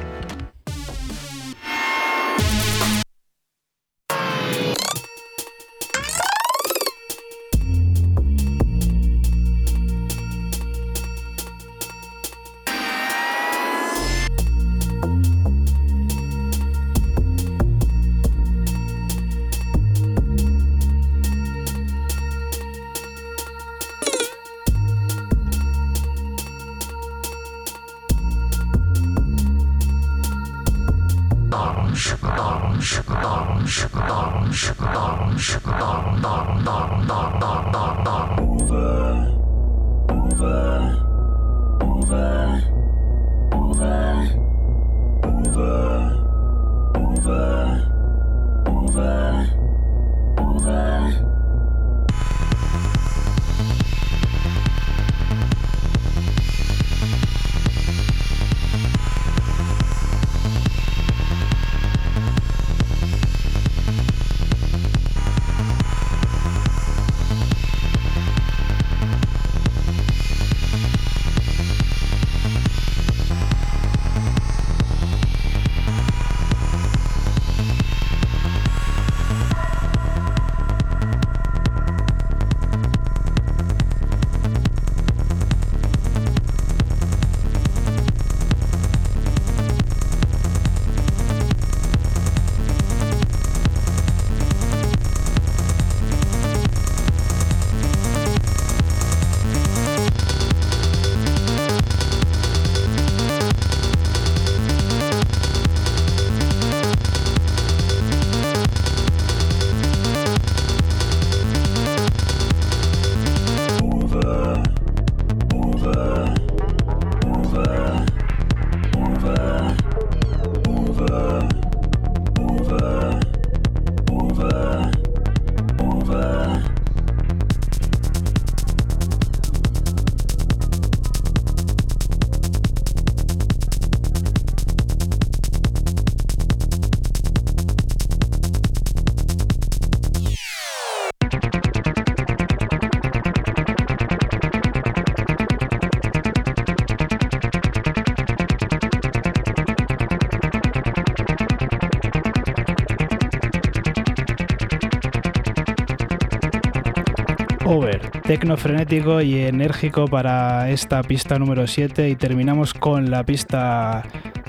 [158.40, 164.02] Tecno frenético y enérgico para esta pista número 7 y terminamos con la pista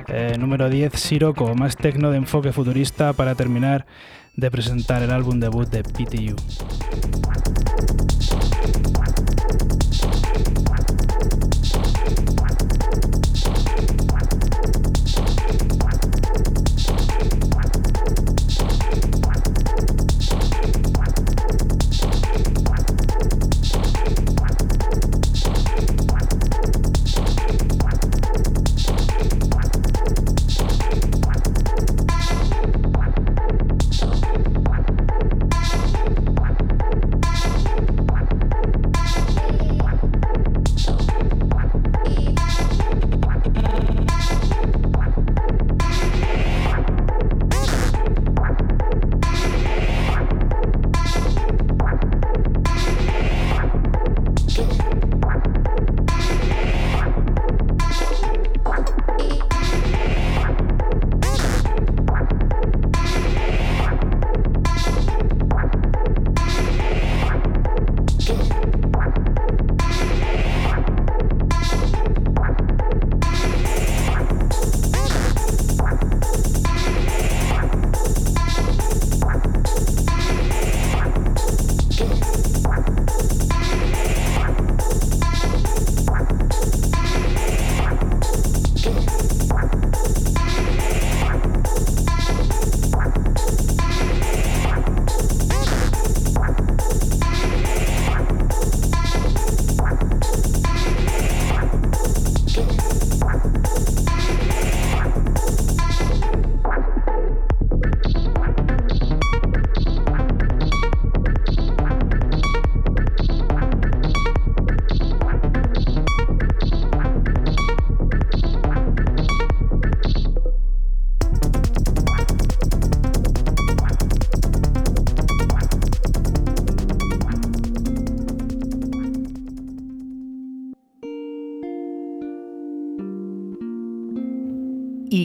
[0.07, 3.85] eh, número 10, Siroco, más tecno de enfoque futurista para terminar
[4.37, 6.37] de presentar el álbum debut de PTU.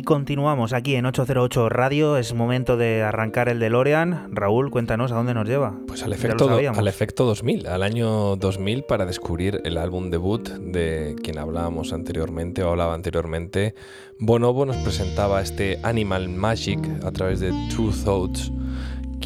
[0.07, 2.17] Continuamos aquí en 808 Radio.
[2.17, 4.29] Es momento de arrancar el DeLorean.
[4.33, 5.75] Raúl, cuéntanos a dónde nos lleva.
[5.87, 11.17] Pues al efecto, al efecto 2000, al año 2000 para descubrir el álbum debut de
[11.23, 13.75] quien hablábamos anteriormente o hablaba anteriormente.
[14.19, 18.53] Bonobo nos presentaba este Animal Magic a través de True Thoughts.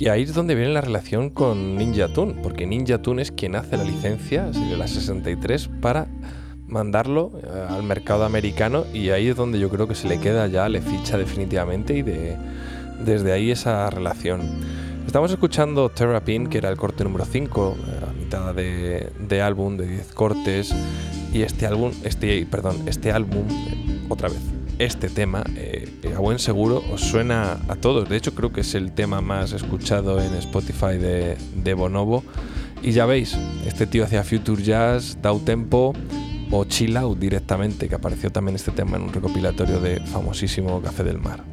[0.01, 3.55] Y ahí es donde viene la relación con Ninja Tune, porque Ninja Tune es quien
[3.55, 6.09] hace la licencia, la 63, para
[6.71, 10.47] mandarlo eh, al mercado americano y ahí es donde yo creo que se le queda
[10.47, 12.37] ya, le ficha definitivamente y de,
[13.05, 14.41] desde ahí esa relación.
[15.07, 17.77] Estamos escuchando Terrapin, que era el corte número 5,
[18.09, 20.73] a mitad de, de álbum de 10 cortes,
[21.33, 24.39] y este álbum, este, perdón, este álbum, eh, otra vez,
[24.79, 28.09] este tema, eh, eh, a buen seguro, os suena a todos.
[28.09, 32.25] De hecho, creo que es el tema más escuchado en Spotify de, de Bonobo.
[32.83, 33.37] Y ya veis,
[33.67, 35.93] este tío hacía Future Jazz, Down Tempo
[36.51, 41.05] o Chill Out directamente, que apareció también este tema en un recopilatorio de famosísimo Café
[41.05, 41.45] del Mar.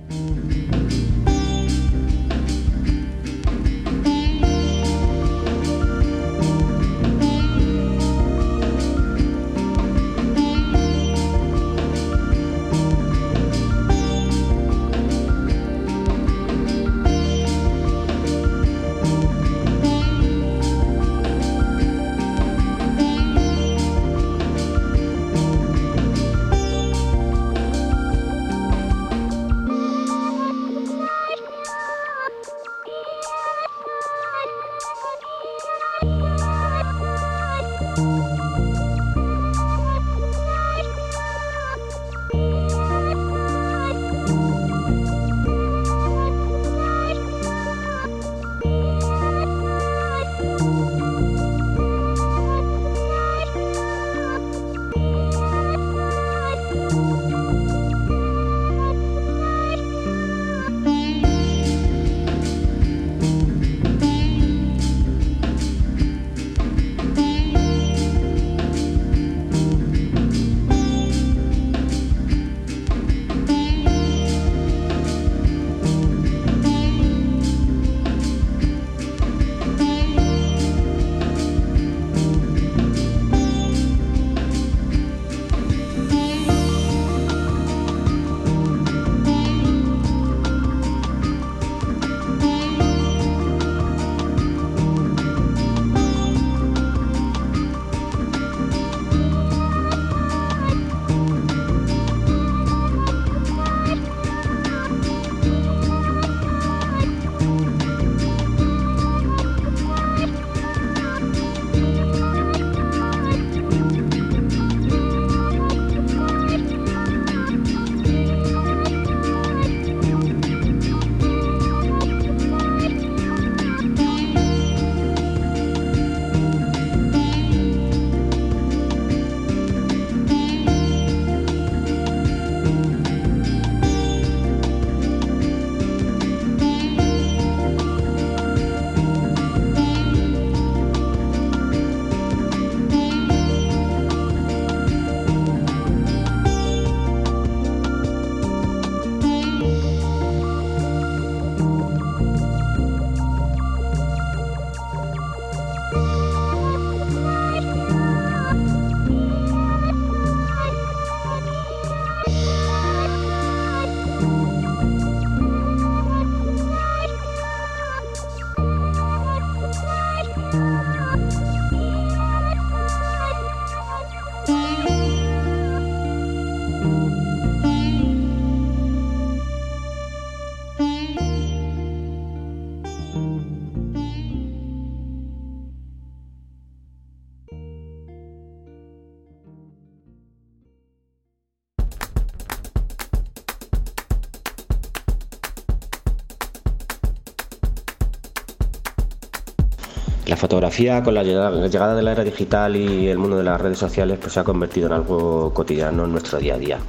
[200.27, 203.77] La fotografía con la llegada, de la era digital y el mundo de las redes
[203.77, 206.79] sociales pues se ha convertido en algo cotidiano en nuestro día a día.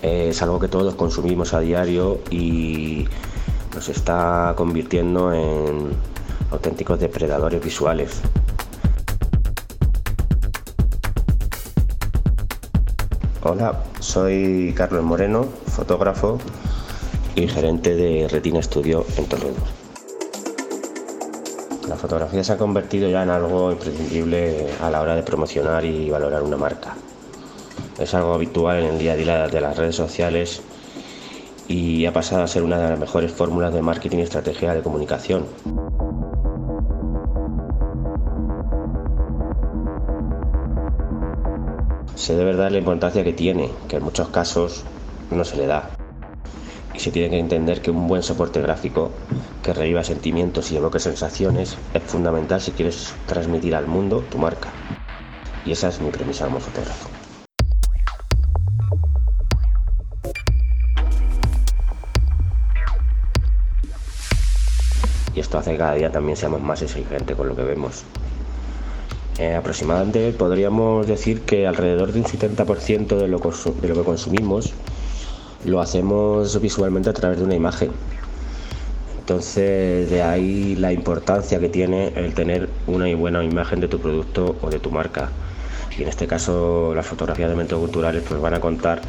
[0.00, 3.08] Es algo que todos consumimos a diario y
[3.74, 5.90] nos está convirtiendo en
[6.52, 8.20] auténticos depredadores visuales.
[13.42, 16.38] Hola, soy Carlos Moreno, fotógrafo
[17.34, 19.83] y gerente de Retina Studio en Toledo.
[22.04, 26.42] Fotografía se ha convertido ya en algo imprescindible a la hora de promocionar y valorar
[26.42, 26.94] una marca.
[27.98, 30.60] Es algo habitual en el día a día de las redes sociales
[31.66, 34.82] y ha pasado a ser una de las mejores fórmulas de marketing y estrategia de
[34.82, 35.46] comunicación.
[42.16, 44.84] Se debe dar la importancia que tiene, que en muchos casos
[45.30, 46.03] no se le da.
[47.04, 49.10] Se tiene que entender que un buen soporte gráfico
[49.62, 54.70] que reviva sentimientos y evoque sensaciones es fundamental si quieres transmitir al mundo tu marca.
[55.66, 57.10] Y esa es mi premisa como fotógrafo.
[65.34, 68.02] Y esto hace que cada día también seamos más exigentes con lo que vemos.
[69.38, 73.40] Eh, aproximadamente podríamos decir que alrededor de un 70% de de lo
[73.94, 74.72] que consumimos
[75.64, 77.90] lo hacemos visualmente a través de una imagen.
[79.18, 84.56] Entonces, de ahí la importancia que tiene el tener una buena imagen de tu producto
[84.60, 85.30] o de tu marca.
[85.98, 89.00] Y en este caso, las fotografías de eventos culturales pues van a contar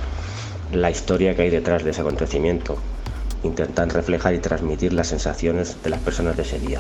[0.72, 2.77] la historia que hay detrás de ese acontecimiento.
[3.44, 6.80] Intentan reflejar y transmitir las sensaciones de las personas de ese día.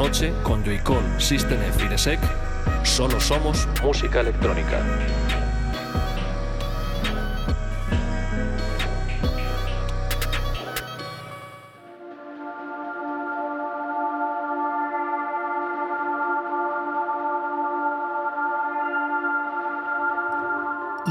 [0.00, 2.18] Noche con Joycall System F Inesec.
[2.84, 4.82] Solo somos música electrónica.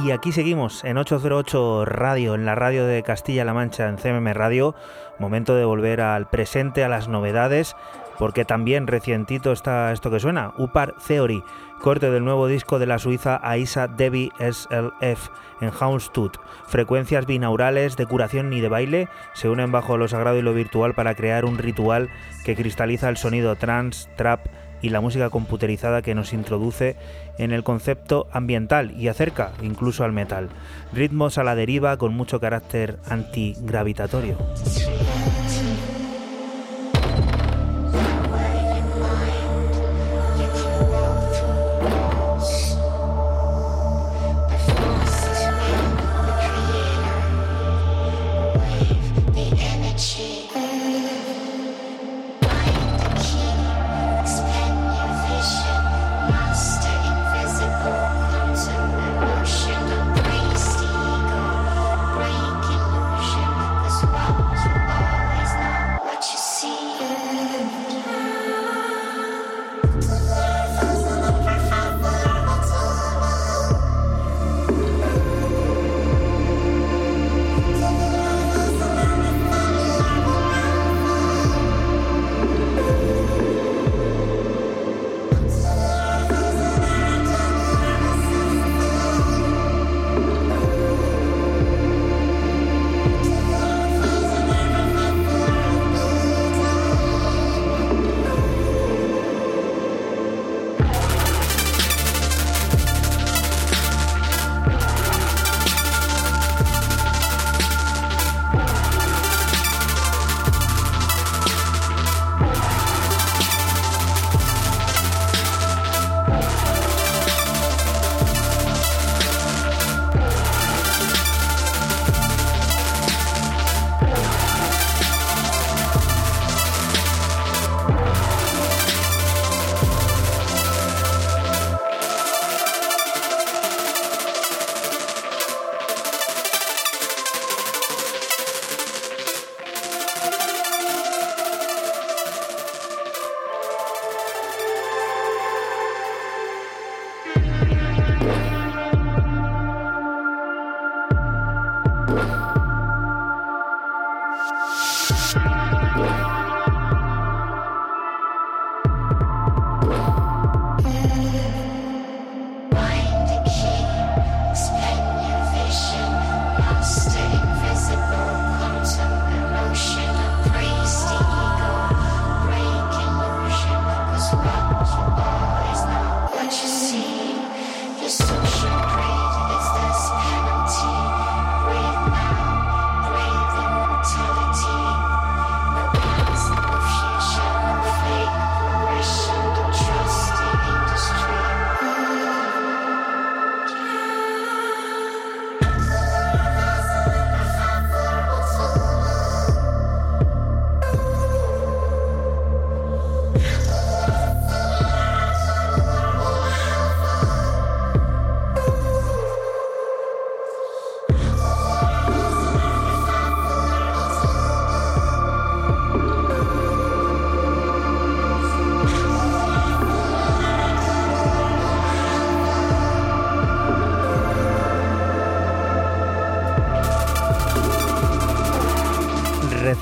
[0.03, 4.73] Y aquí seguimos en 808 Radio, en la radio de Castilla-La Mancha, en CMM Radio.
[5.19, 7.75] Momento de volver al presente, a las novedades,
[8.19, 11.41] porque también recientito está esto que suena, Upar Theory,
[11.79, 15.29] corte del nuevo disco de la suiza Aisa Debbie SLF
[15.61, 16.37] en Houndstooth.
[16.67, 20.93] Frecuencias binaurales de curación y de baile se unen bajo lo sagrado y lo virtual
[20.93, 22.09] para crear un ritual
[22.43, 24.41] que cristaliza el sonido trance, trap,
[24.81, 26.95] y la música computerizada que nos introduce
[27.37, 30.49] en el concepto ambiental y acerca incluso al metal.
[30.93, 34.37] Ritmos a la deriva con mucho carácter antigravitatorio.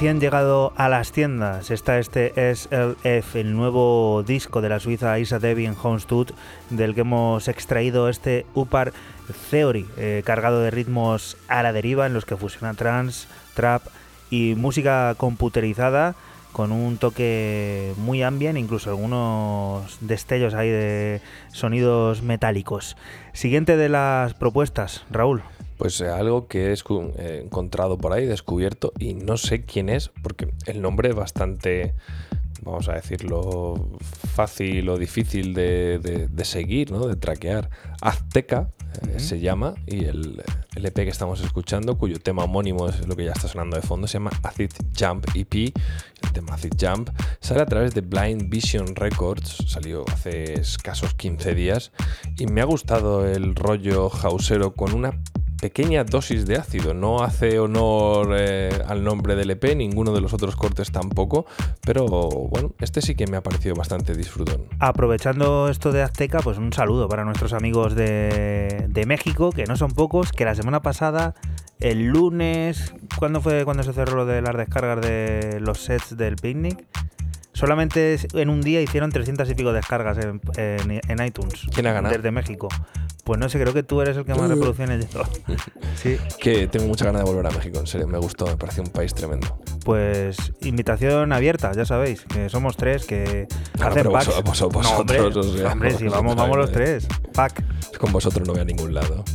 [0.07, 5.37] Recién llegado a las tiendas está este SLF, el nuevo disco de la suiza Isa
[5.37, 6.29] Devin Homestud,
[6.69, 8.93] del que hemos extraído este Upar
[9.51, 13.81] Theory, eh, cargado de ritmos a la deriva en los que fusiona trance, trap
[14.29, 16.15] y música computerizada
[16.53, 21.21] con un toque muy ambient, incluso algunos destellos ahí de
[21.51, 22.95] sonidos metálicos.
[23.33, 25.43] Siguiente de las propuestas, Raúl.
[25.77, 30.09] Pues eh, algo que he eh, encontrado por ahí, descubierto, y no sé quién es,
[30.23, 31.93] porque el nombre es bastante,
[32.63, 33.89] vamos a decirlo,
[34.33, 37.05] fácil o difícil de, de- de seguir, ¿no?
[37.07, 37.69] de traquear.
[38.01, 38.69] Azteca
[39.09, 40.41] eh, se llama, y el,
[40.75, 43.81] el EP que estamos escuchando, cuyo tema homónimo es lo que ya está sonando de
[43.83, 45.53] fondo, se llama Acid Jump EP.
[46.23, 47.09] El tema Acid Jump
[47.39, 51.91] sale a través de Blind Vision Records, salió hace escasos 15 días,
[52.39, 55.21] y me ha gustado el rollo hausero con una
[55.61, 56.93] pequeña dosis de ácido.
[56.93, 61.45] No hace honor eh, al nombre del EP, ninguno de los otros cortes tampoco,
[61.85, 64.65] pero bueno, este sí que me ha parecido bastante disfrutón.
[64.79, 69.75] Aprovechando esto de Azteca, pues un saludo para nuestros amigos de, de México, que no
[69.77, 71.35] son pocos, que la semana pasada,
[71.79, 76.35] el lunes, ¿cuándo fue cuando se cerró lo de las descargas de los sets del
[76.35, 76.85] picnic?
[77.53, 81.65] Solamente en un día hicieron 300 y pico descargas en, en- en iTunes.
[81.73, 82.15] ¿Quién ha ganado?
[82.15, 82.67] Desde México.
[83.27, 85.27] Pues no sé, creo que tú eres el que más reproducciones lleva.
[86.01, 88.83] Sí, Que tengo mucha ganas de volver a México, en serio, me gustó, me pareció
[88.83, 89.59] un país tremendo.
[89.83, 94.27] pues invitación abierta, ya sabéis, que somos tres, que Claro, hacen pero packs.
[94.27, 97.07] vos- vos- vosotros, no, hombre, o sea, hombre, si vosotros, vamos, vamos los tres.
[97.33, 97.63] Pack.
[97.97, 99.25] Con vosotros no voy a ningún lado.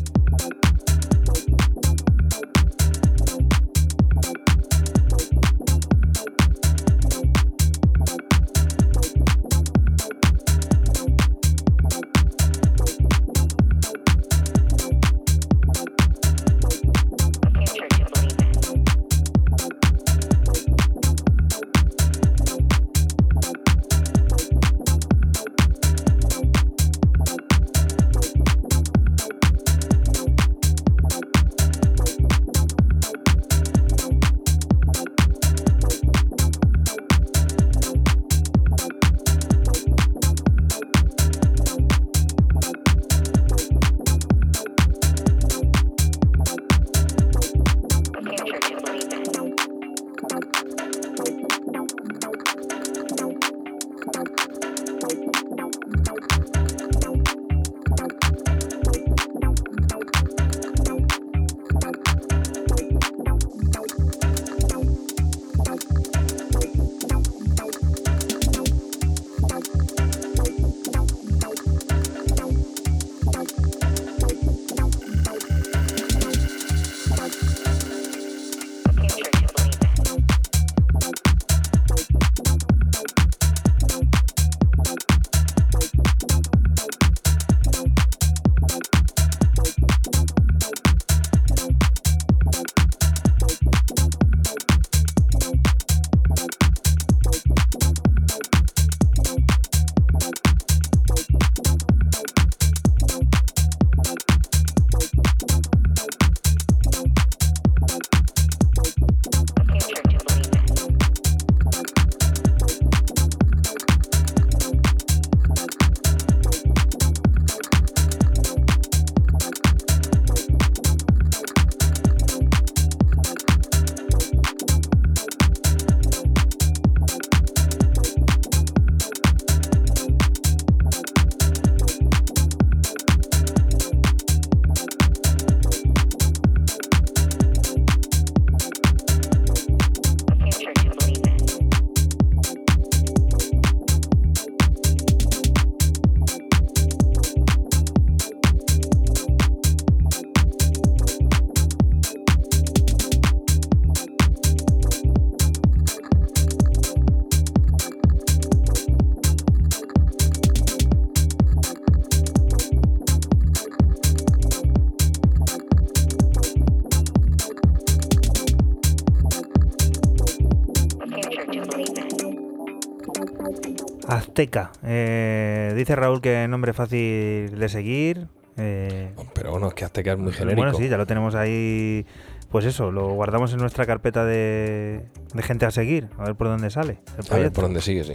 [174.08, 174.72] Azteca.
[174.82, 178.26] Eh, dice Raúl que nombre fácil de seguir.
[178.56, 180.62] eh, Pero bueno, es que Azteca es muy genérico.
[180.62, 182.04] Bueno, sí, ya lo tenemos ahí.
[182.50, 186.48] Pues eso, lo guardamos en nuestra carpeta de, de gente a seguir, a ver por
[186.48, 188.14] dónde sale el A ver por dónde sigue, sí.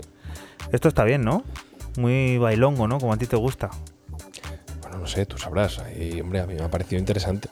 [0.71, 1.43] Esto está bien, ¿no?
[1.97, 2.99] Muy bailongo, ¿no?
[2.99, 3.71] Como a ti te gusta.
[4.81, 5.81] Bueno, no sé, tú sabrás.
[5.99, 7.49] Y, hombre, a mí me ha parecido interesante.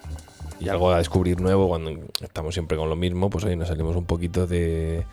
[0.59, 1.91] y algo a descubrir nuevo cuando
[2.21, 5.05] estamos siempre con lo mismo, pues hoy nos salimos un poquito de,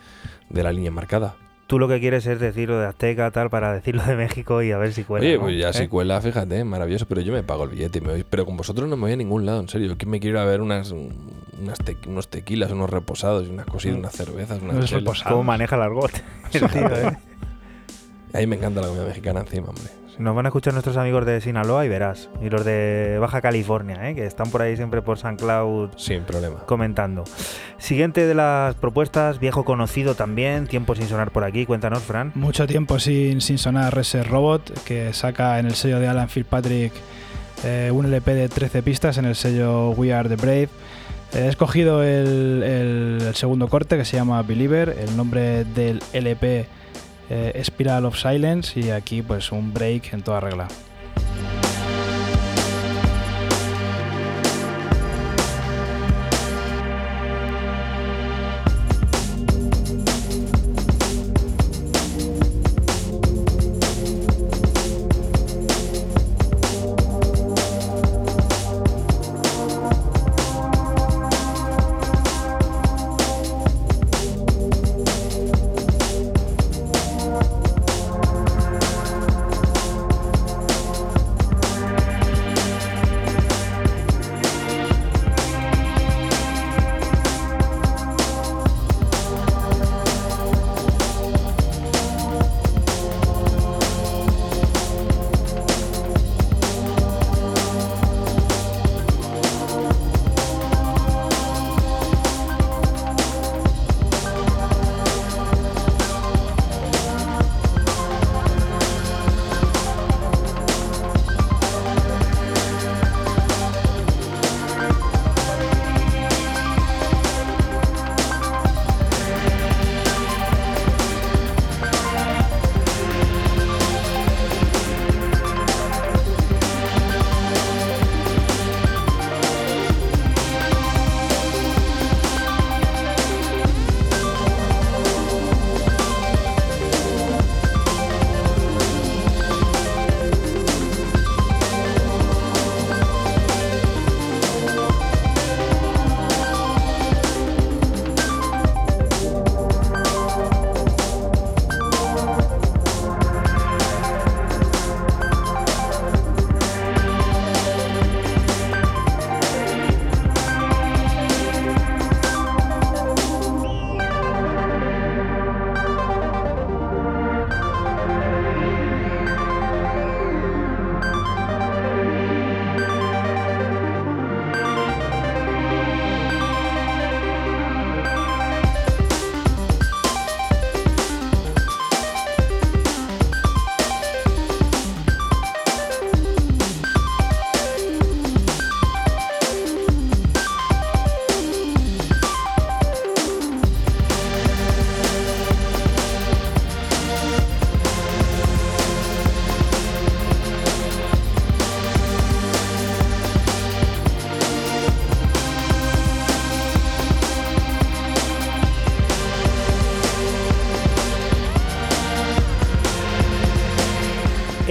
[0.51, 1.36] de la línea marcada.
[1.66, 4.72] Tú lo que quieres es decir lo de Azteca, tal, para decirlo de México y
[4.72, 5.24] a ver si cuela.
[5.24, 5.43] Oye, ¿no?
[5.43, 5.72] pues ya ¿Eh?
[5.72, 7.98] si cuela, fíjate, maravilloso, pero yo me pago el billete.
[7.98, 8.24] y me voy.
[8.28, 9.97] Pero con vosotros no me voy a ningún lado, en serio.
[9.97, 13.97] Que me quiero ir a ver unas, unas te- unos tequilas, unos reposados, unas cositas,
[13.98, 15.32] unas cervezas, unas reposados.
[15.32, 16.10] ¿Cómo maneja el argot?
[16.52, 17.16] el tío, ¿eh?
[18.34, 19.84] A mí me encanta la comida mexicana encima, hombre.
[20.18, 22.28] Nos van a escuchar nuestros amigos de Sinaloa y verás.
[22.43, 24.14] Y los de Baja California, ¿eh?
[24.14, 26.60] que están por ahí siempre por San Cloud Sin problema.
[26.66, 27.24] comentando.
[27.78, 31.64] Siguiente de las propuestas, viejo conocido también, tiempo sin sonar por aquí.
[31.66, 32.30] Cuéntanos, Fran.
[32.34, 36.93] Mucho tiempo sin, sin sonar Reset Robot, que saca en el sello de Alan Fitzpatrick
[37.64, 40.68] eh, un LP de 13 pistas en el sello We Are the Brave.
[41.32, 46.02] Eh, He escogido el, el- el segundo corte que se llama Believer, el nombre del
[46.12, 46.66] LP
[47.31, 50.69] eh, Spiral of Silence y aquí pues un break en toda regla.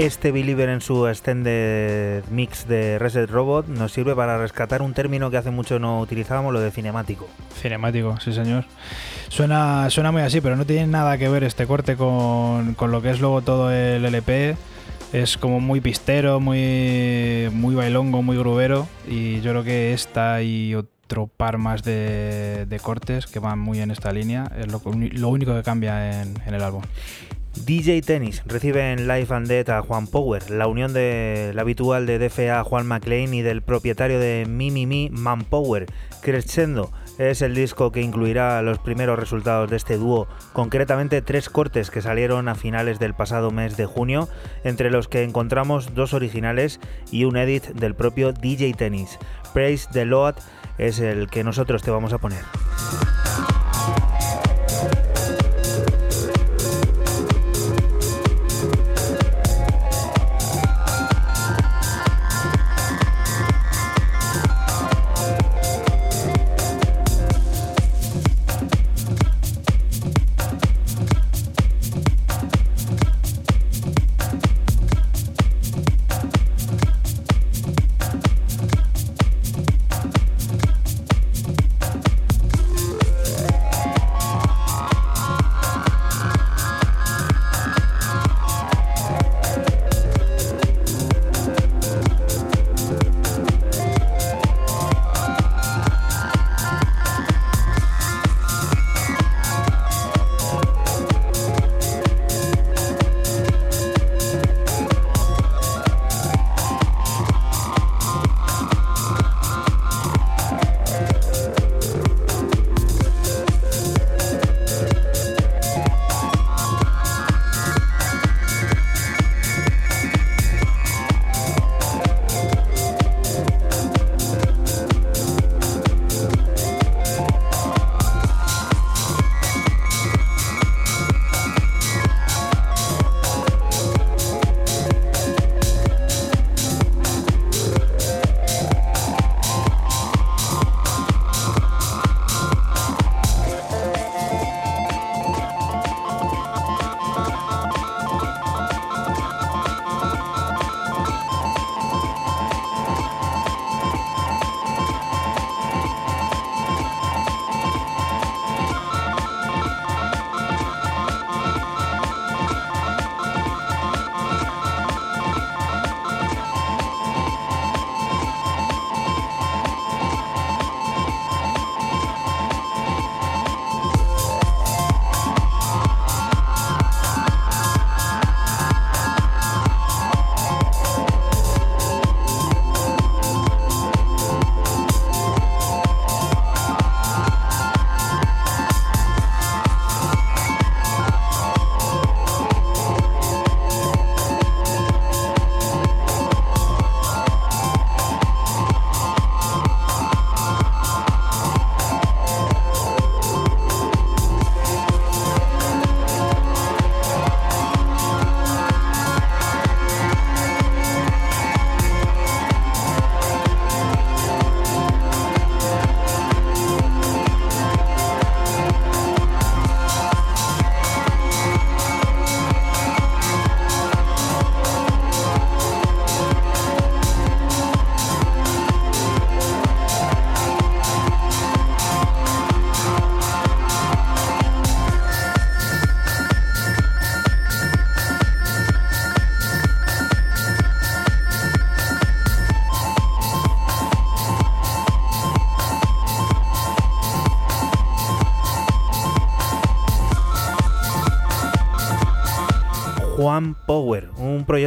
[0.02, 5.30] Este Believer en su extended mix de Reset Robot nos sirve para rescatar un término
[5.30, 7.30] que hace mucho no utilizábamos, lo de cinemático.
[7.62, 8.66] Cinemático, sí señor.
[9.30, 13.04] Suena, suena muy así, pero no tiene nada que ver este corte con, con lo
[13.04, 14.56] que es luego todo el LP.
[15.14, 18.88] Es como muy pistero, muy, muy bailongo, muy grubero.
[19.08, 23.92] Y yo creo que esta y otro par más de, cortes que van muy en
[23.92, 26.82] esta línea es lo, único que cambia en el álbum.
[27.54, 32.18] DJ Tennis recibe en Life and Dead a Juan Power, la unión del habitual de
[32.18, 35.86] DFA Juan McLean y del propietario de Mimimi Man Power.
[36.22, 41.92] Crescendo es el disco que incluirá los primeros resultados de este dúo, concretamente tres cortes
[41.92, 44.30] que salieron a finales del pasado mes de junio,
[44.64, 46.80] entre los que encontramos dos originales
[47.12, 49.20] y un edit del propio DJ Tennis.
[49.54, 50.36] Praise the Lord
[50.78, 52.42] es el que nosotros te vamos a poner.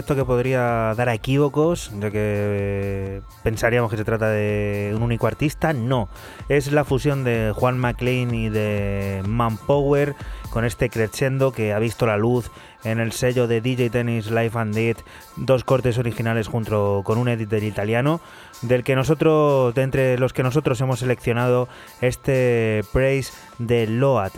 [0.05, 5.03] Un proyecto que podría dar a equívocos, ya que pensaríamos que se trata de un
[5.03, 5.73] único artista.
[5.73, 6.11] No,
[6.51, 10.15] es la fusión de Juan McLean y de Man Power
[10.51, 12.51] con este crescendo que ha visto la luz
[12.85, 14.97] en el sello de DJ Tennis Life and Dead,
[15.37, 18.21] dos cortes originales junto con un edit del italiano,
[18.61, 21.67] del que nosotros, de entre los que nosotros hemos seleccionado
[22.03, 24.33] este Praise de Load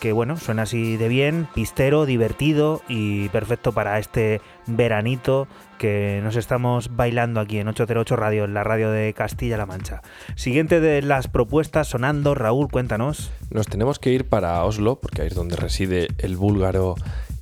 [0.00, 5.46] que bueno, suena así de bien, pistero, divertido y perfecto para este veranito
[5.78, 10.02] que nos estamos bailando aquí en 808 Radio, en la radio de Castilla-La Mancha.
[10.36, 13.30] Siguiente de las propuestas sonando, Raúl, cuéntanos.
[13.50, 16.96] Nos tenemos que ir para Oslo, porque ahí es donde reside el búlgaro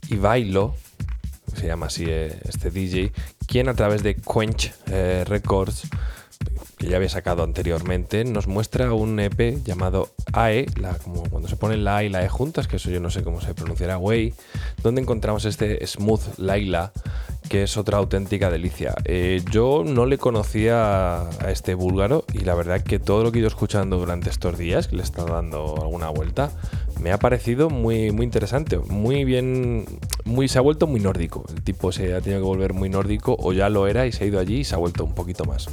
[0.09, 0.74] Ivailo,
[1.55, 3.12] se llama así eh, este DJ,
[3.47, 5.89] quien a través de Quench eh, Records
[6.76, 11.56] que ya había sacado anteriormente, nos muestra un EP llamado AE, la, como cuando se
[11.56, 13.98] ponen la A y la E juntas, que eso yo no sé cómo se pronunciará,
[13.98, 14.34] Way,
[14.82, 16.92] donde encontramos este Smooth Laila,
[17.48, 18.94] que es otra auténtica delicia.
[19.04, 23.38] Eh, yo no le conocía a este búlgaro y la verdad que todo lo que
[23.38, 26.50] he ido escuchando durante estos días, que le estado dando alguna vuelta,
[27.00, 29.86] me ha parecido muy, muy interesante, muy bien,
[30.24, 31.44] muy, se ha vuelto muy nórdico.
[31.54, 34.24] El tipo se ha tenido que volver muy nórdico o ya lo era y se
[34.24, 35.68] ha ido allí y se ha vuelto un poquito más.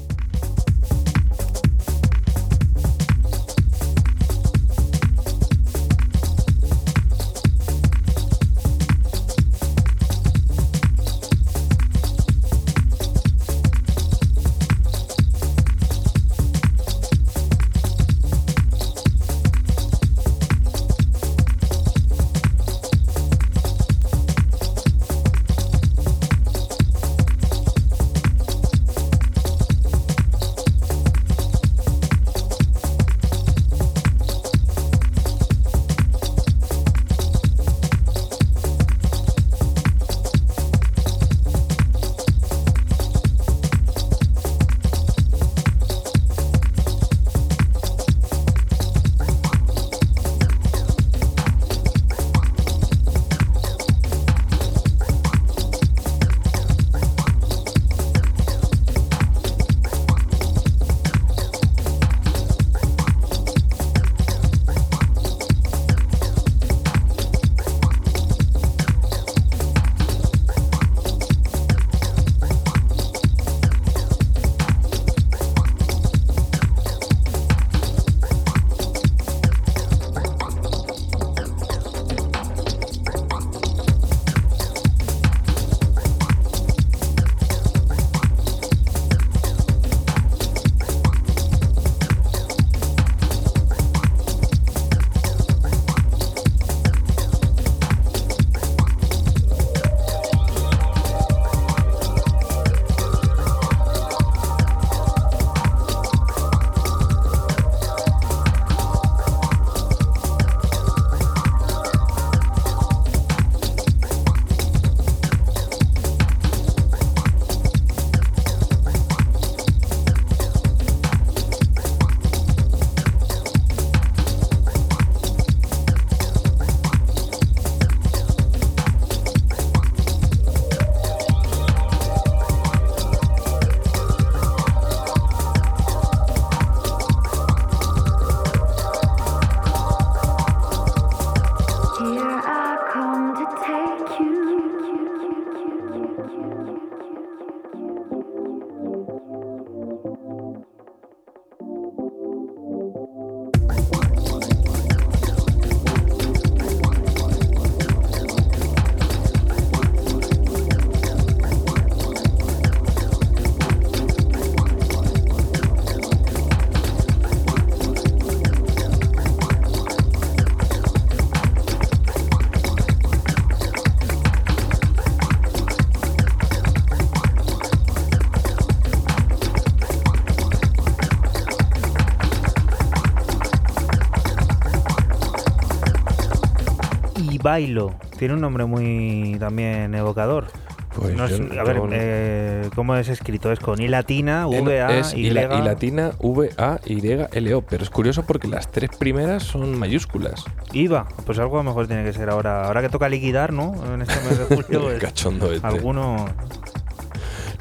[187.45, 187.93] Bailo.
[188.17, 190.47] Tiene un nombre muy también evocador.
[190.95, 193.51] Pues No es- a ver, no- eh, ¿cómo es escrito?
[193.51, 195.29] Es con I latina, Eh, V, A, es Y.
[195.29, 199.43] la- y latina V A Y L O, pero es curioso porque las tres primeras
[199.43, 200.43] son mayúsculas.
[200.73, 201.05] IVA.
[201.25, 202.65] Pues algo a lo mejor tiene que ser ahora.
[202.65, 203.73] Ahora que toca liquidar, ¿no?
[203.93, 204.81] En este mes de julio.
[204.83, 205.67] pues, Cachondo este.
[205.67, 206.25] alguno.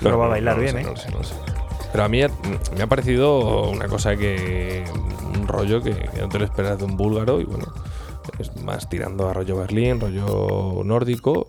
[0.00, 0.92] No, va a bailar bien, sé, ¿eh?
[0.96, 1.34] sé, sé.
[1.92, 2.20] Pero a mí
[2.76, 4.84] me ha parecido una cosa que.
[5.34, 7.64] un rollo que, que no te lo esperas de un búlgaro y bueno,
[8.64, 11.46] más tirando a rollo Berlín, rollo nórdico.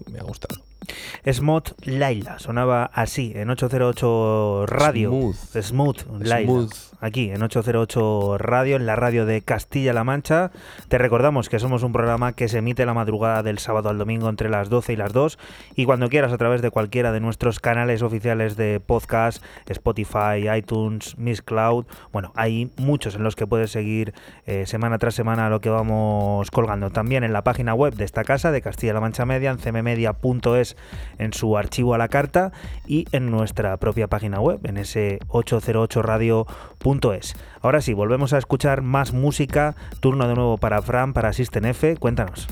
[1.31, 5.09] Smooth Laila, sonaba así en 808 Radio.
[5.09, 5.61] Smooth.
[5.61, 6.51] Smooth Laila.
[6.51, 6.73] Smooth.
[7.01, 10.51] Aquí en 808 Radio, en la radio de Castilla-La Mancha.
[10.87, 14.29] Te recordamos que somos un programa que se emite la madrugada del sábado al domingo
[14.29, 15.37] entre las 12 y las 2
[15.75, 21.17] y cuando quieras a través de cualquiera de nuestros canales oficiales de podcast, Spotify, iTunes,
[21.17, 21.85] Miss Cloud.
[22.11, 24.13] Bueno, hay muchos en los que puedes seguir
[24.45, 26.91] eh, semana tras semana lo que vamos colgando.
[26.91, 30.75] También en la página web de esta casa de Castilla-La Mancha Media, en cmmedia.es
[31.17, 32.53] en su archivo a la carta
[32.87, 37.35] y en nuestra propia página web, en ese 808radio.es.
[37.65, 39.75] Ahora sí, volvemos a escuchar más música.
[39.99, 41.97] Turno de nuevo para Fran, para System F.
[41.97, 42.47] Cuéntanos.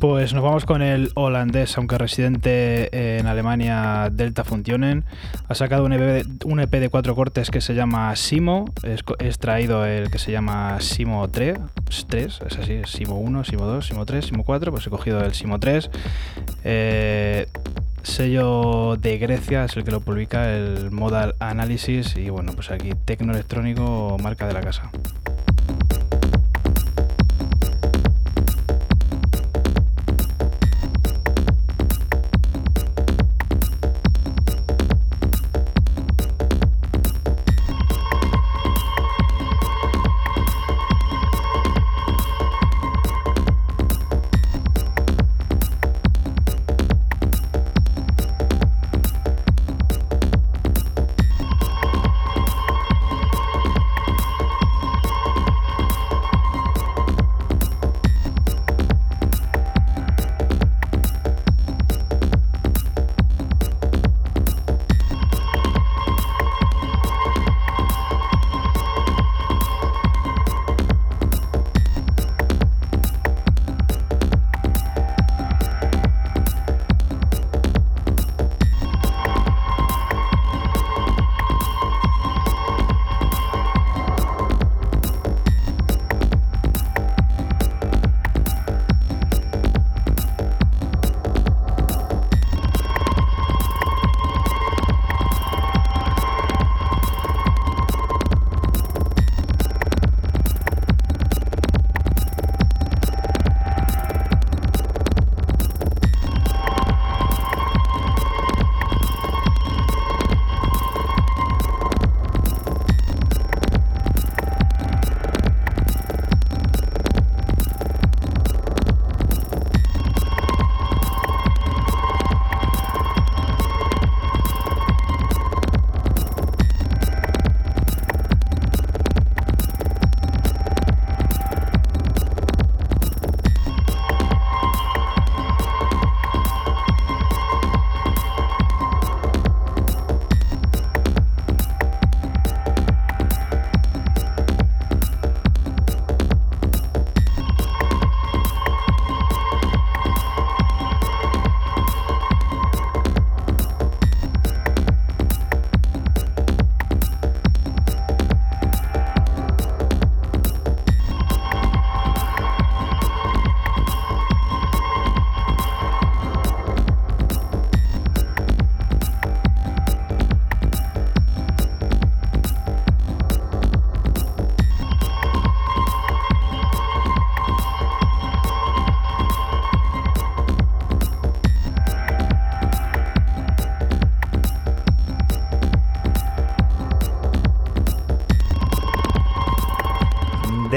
[0.00, 5.04] Pues nos vamos con el holandés, aunque residente en Alemania, Delta Funtionen.
[5.46, 8.64] Ha sacado un EP, EP de cuatro cortes que se llama Simo.
[8.82, 11.56] Es, es traído el que se llama Simo 3.
[12.08, 14.72] 3 es así, Simo 1, Simo 2, Simo 3, Simo 4.
[14.72, 15.90] Pues he cogido el Simo 3.
[16.64, 17.46] Eh,
[18.02, 22.16] sello de Grecia es el que lo publica, el Modal Analysis.
[22.16, 24.90] Y bueno, pues aquí tecno electrónico, marca de la casa.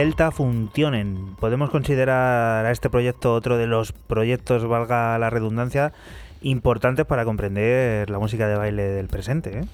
[0.03, 1.37] Delta Funtionen.
[1.39, 5.93] Podemos considerar a este proyecto otro de los proyectos, valga la redundancia,
[6.41, 9.59] importantes para comprender la música de baile del presente.
[9.59, 9.65] ¿eh?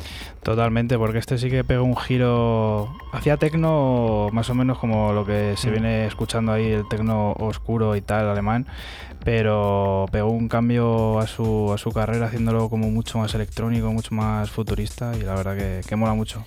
[0.44, 5.26] Totalmente, porque este sí que pega un giro hacia tecno, más o menos como lo
[5.26, 5.72] que se Mm.
[5.72, 8.68] viene escuchando ahí, el tecno oscuro y tal, alemán,
[9.26, 14.14] pero pegó un cambio a su, a su carrera haciéndolo como mucho más electrónico, mucho
[14.14, 16.46] más futurista y la verdad que, que mola mucho.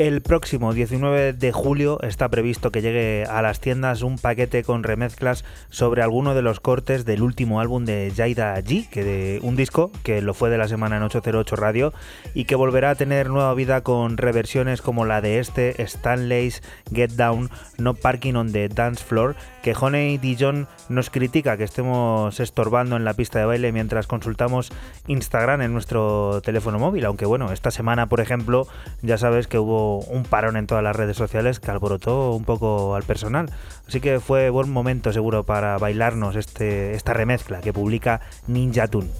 [0.00, 4.82] El próximo 19 de julio está previsto que llegue a las tiendas un paquete con
[4.82, 9.56] remezclas sobre alguno de los cortes del último álbum de Jaida G, que de un
[9.56, 11.92] disco que lo fue de la semana en 808 Radio
[12.32, 16.62] y que volverá a tener nueva vida con reversiones como la de este Stanley's
[16.94, 22.40] Get Down No Parking on the Dance Floor, que Honey Dijon nos critica que estemos
[22.40, 24.72] estorbando en la pista de baile mientras consultamos
[25.06, 28.66] Instagram en nuestro teléfono móvil, aunque bueno, esta semana por ejemplo
[29.02, 32.94] ya sabes que hubo un parón en todas las redes sociales que alborotó un poco
[32.94, 33.50] al personal.
[33.86, 39.10] Así que fue buen momento seguro para bailarnos este, esta remezcla que publica Ninja Tune.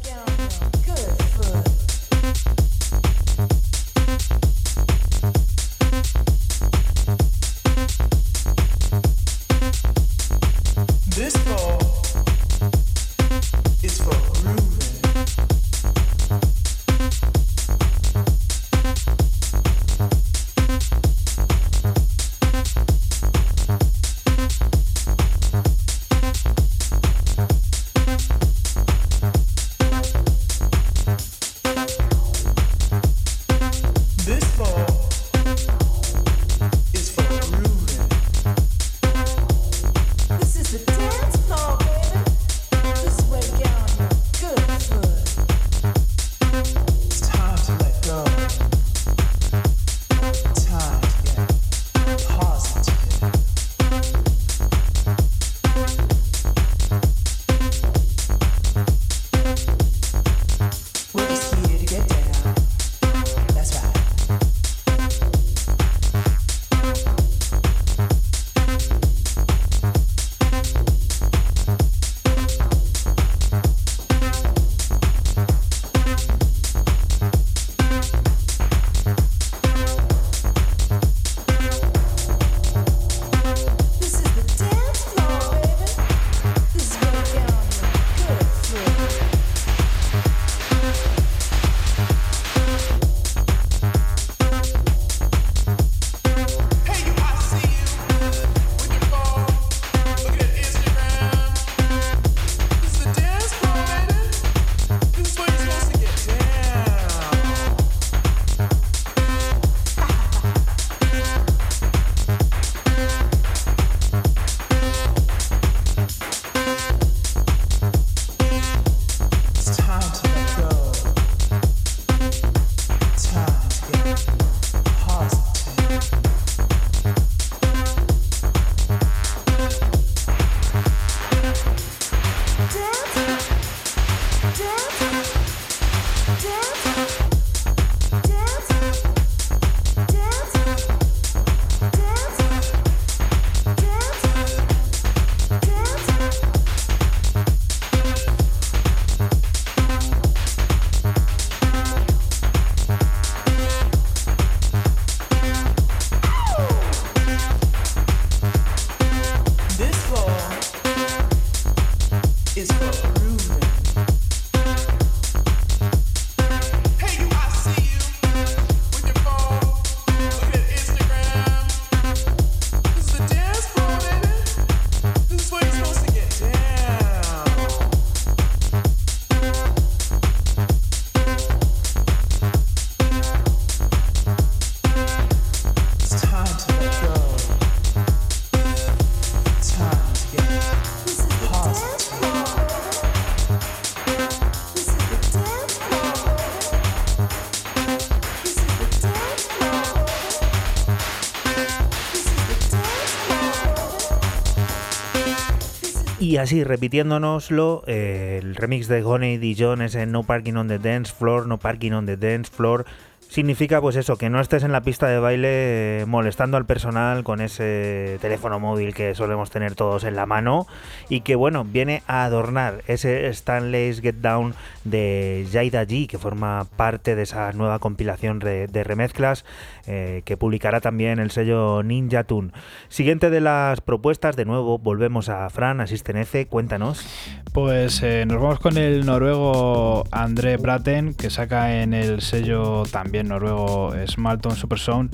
[206.30, 210.78] Y así, repitiéndonoslo, eh, el remix de Honey Dijon es en No Parking on the
[210.78, 212.84] Dance Floor, No Parking on the Dance Floor.
[213.18, 217.24] Significa pues eso, que no estés en la pista de baile eh, molestando al personal
[217.24, 220.68] con ese teléfono móvil que solemos tener todos en la mano
[221.10, 224.54] y que bueno, viene a adornar ese Stanley's Get Down
[224.84, 229.44] de Jaida G, que forma parte de esa nueva compilación de remezclas
[229.92, 232.52] eh, que publicará también el sello Ninja Tune.
[232.88, 237.04] Siguiente de las propuestas, de nuevo volvemos a Fran, Asisten F, cuéntanos.
[237.52, 243.26] Pues eh, nos vamos con el noruego André Braten, que saca en el sello también
[243.26, 245.12] noruego Smalton Super Sound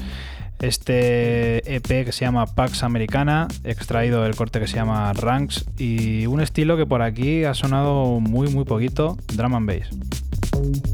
[0.60, 6.26] este EP que se llama Pax Americana, extraído del corte que se llama Ranks y
[6.26, 10.85] un estilo que por aquí ha sonado muy muy poquito, drum and bass.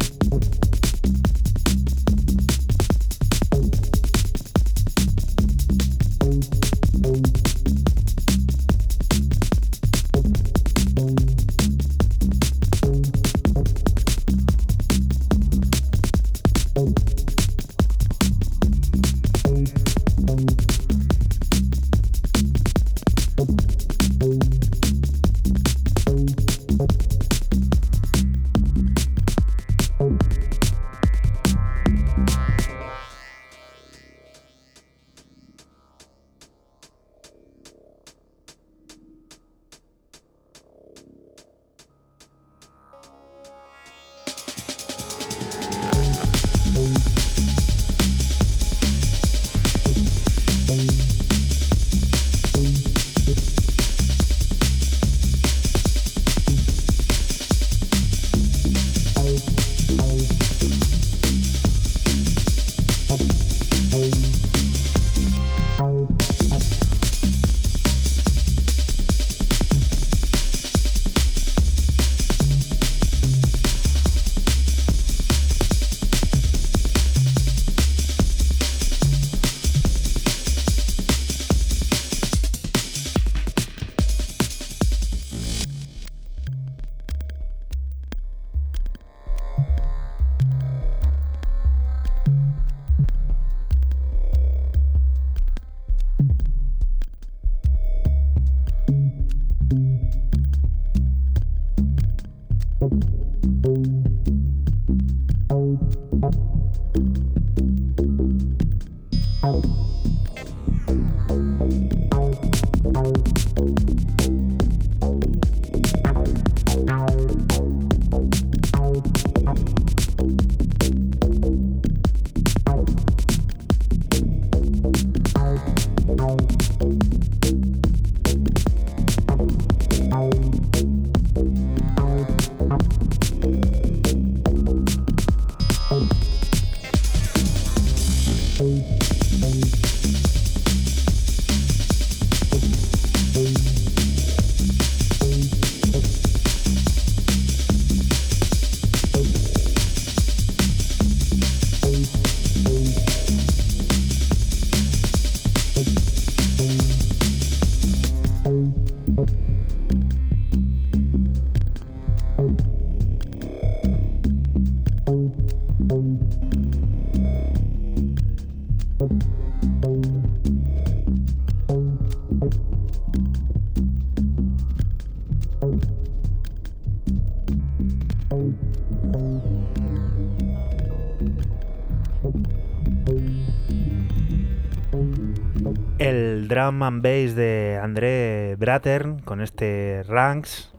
[186.82, 190.70] Drum and bass de André Bratern con este Ranks.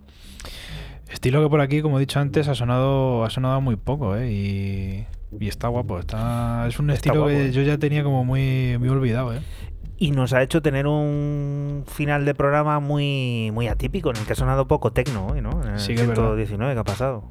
[1.10, 4.32] Estilo que por aquí, como he dicho antes, ha sonado, ha sonado muy poco, ¿eh?
[4.32, 5.06] Y,
[5.40, 6.00] y está guapo.
[6.00, 7.52] Está, es un Está estilo guapo, que ¿eh?
[7.52, 9.42] yo ya tenía como muy, muy olvidado, ¿eh?
[9.98, 14.34] Y nos ha hecho tener un final de programa muy, muy atípico, en el que
[14.34, 15.64] ha sonado poco tecno hoy, ¿no?
[15.64, 16.24] En el Sí que es verdad.
[16.36, 17.30] 119 que ha pasado.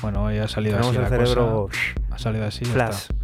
[0.00, 1.80] Bueno, hoy ha salido Tenemos así el la cerebro cosa.
[2.12, 2.64] Ha salido así.
[2.64, 2.94] ya flash.
[3.10, 3.14] está.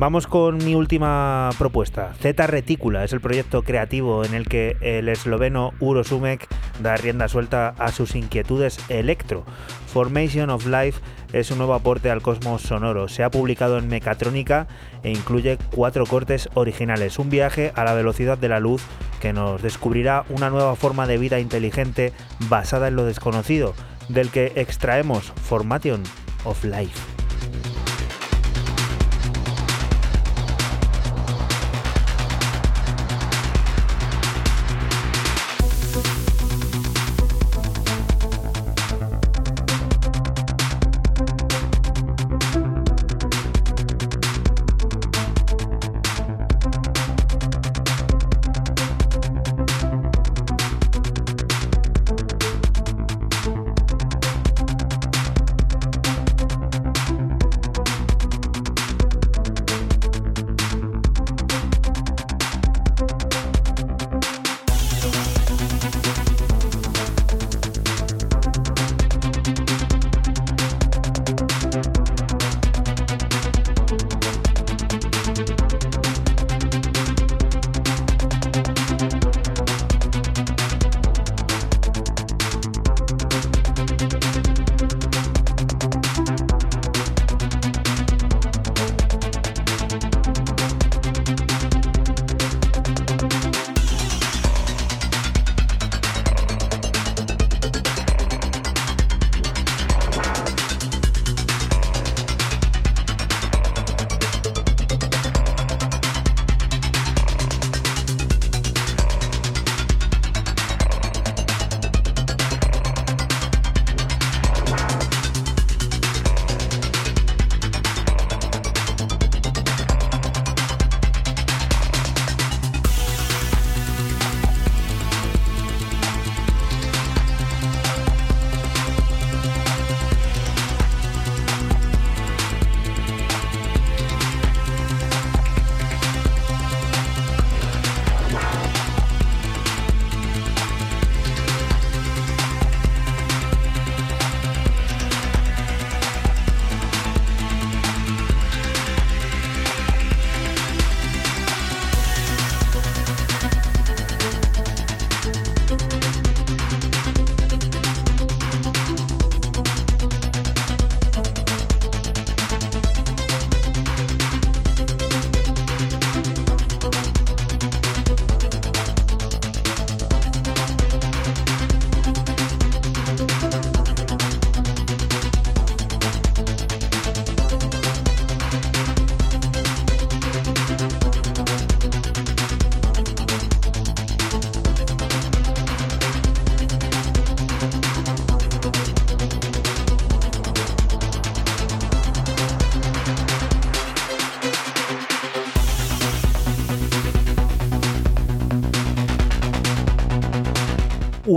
[0.00, 2.14] Vamos con mi última propuesta.
[2.22, 6.48] Z Reticula es el proyecto creativo en el que el esloveno Uro Sumek
[6.82, 9.44] da rienda suelta a sus inquietudes electro.
[9.88, 11.02] Formation of Life
[11.34, 13.08] es un nuevo aporte al cosmos sonoro.
[13.08, 14.68] Se ha publicado en Mecatrónica
[15.02, 17.18] e incluye cuatro cortes originales.
[17.18, 18.82] Un viaje a la velocidad de la luz
[19.20, 22.14] que nos descubrirá una nueva forma de vida inteligente
[22.48, 23.74] basada en lo desconocido,
[24.08, 26.02] del que extraemos Formation
[26.44, 27.19] of Life.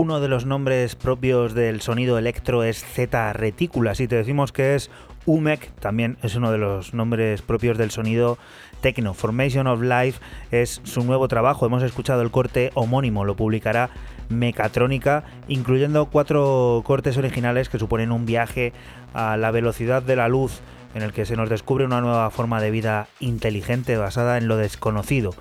[0.04, 3.96] Uno de los nombres propios del sonido electro es Z retícula.
[3.96, 4.92] Si te decimos que es
[5.26, 8.38] UMEC, también es uno de los nombres propios del sonido
[8.82, 9.14] techno.
[9.14, 10.20] Formation of Life
[10.52, 11.66] es su nuevo trabajo.
[11.66, 13.92] Hemos escuchado el corte homónimo, lo publicará
[14.28, 18.74] Mecatrónica, incluyendo cuatro cortes originales que suponen un viaje
[19.14, 20.60] a la velocidad de la luz
[20.96, 24.58] en el que se nos descubre una nueva forma de vida inteligente basada en lo
[24.58, 25.32] desconocido.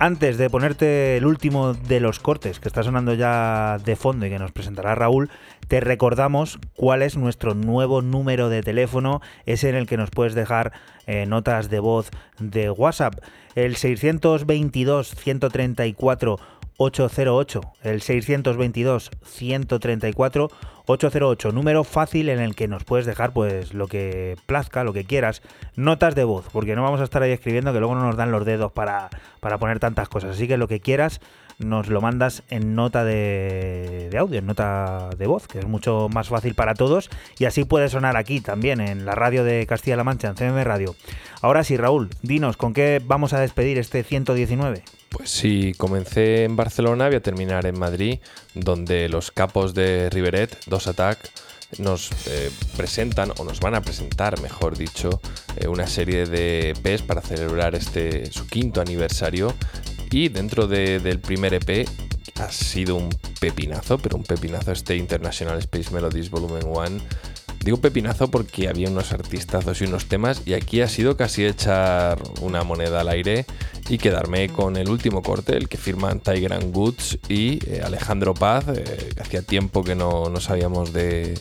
[0.00, 4.30] Antes de ponerte el último de los cortes que está sonando ya de fondo y
[4.30, 5.28] que nos presentará Raúl,
[5.66, 10.36] te recordamos cuál es nuestro nuevo número de teléfono, ese en el que nos puedes
[10.36, 10.72] dejar
[11.08, 13.14] eh, notas de voz de WhatsApp,
[13.56, 16.38] el 622 134
[16.78, 20.48] 808, el 622 134
[20.86, 25.04] 808, número fácil en el que nos puedes dejar pues lo que plazca, lo que
[25.04, 25.42] quieras,
[25.74, 28.30] notas de voz, porque no vamos a estar ahí escribiendo que luego no nos dan
[28.30, 29.10] los dedos para,
[29.40, 31.20] para poner tantas cosas, así que lo que quieras
[31.58, 36.08] nos lo mandas en nota de, de audio, en nota de voz, que es mucho
[36.08, 40.04] más fácil para todos y así puede sonar aquí también en la radio de Castilla-La
[40.04, 40.94] Mancha, en CMM Radio.
[41.42, 44.84] Ahora sí, Raúl, dinos, ¿con qué vamos a despedir este 119?
[45.10, 48.18] Pues si comencé en Barcelona, voy a terminar en Madrid,
[48.54, 51.18] donde los capos de Riveret, Dos Attack,
[51.78, 55.20] nos eh, presentan, o nos van a presentar, mejor dicho,
[55.56, 59.54] eh, una serie de EPs para celebrar este su quinto aniversario.
[60.10, 61.86] Y dentro de- del primer EP
[62.36, 63.10] ha sido un
[63.40, 67.00] pepinazo, pero un pepinazo este International Space Melodies Volumen 1.
[67.64, 72.22] Digo pepinazo porque había unos artistazos y unos temas y aquí ha sido casi echar
[72.40, 73.46] una moneda al aire
[73.88, 78.34] y quedarme con el último corte, el que firman Tiger and Goods y eh, Alejandro
[78.34, 81.38] Paz, eh, que hacía tiempo que no, no sabíamos de,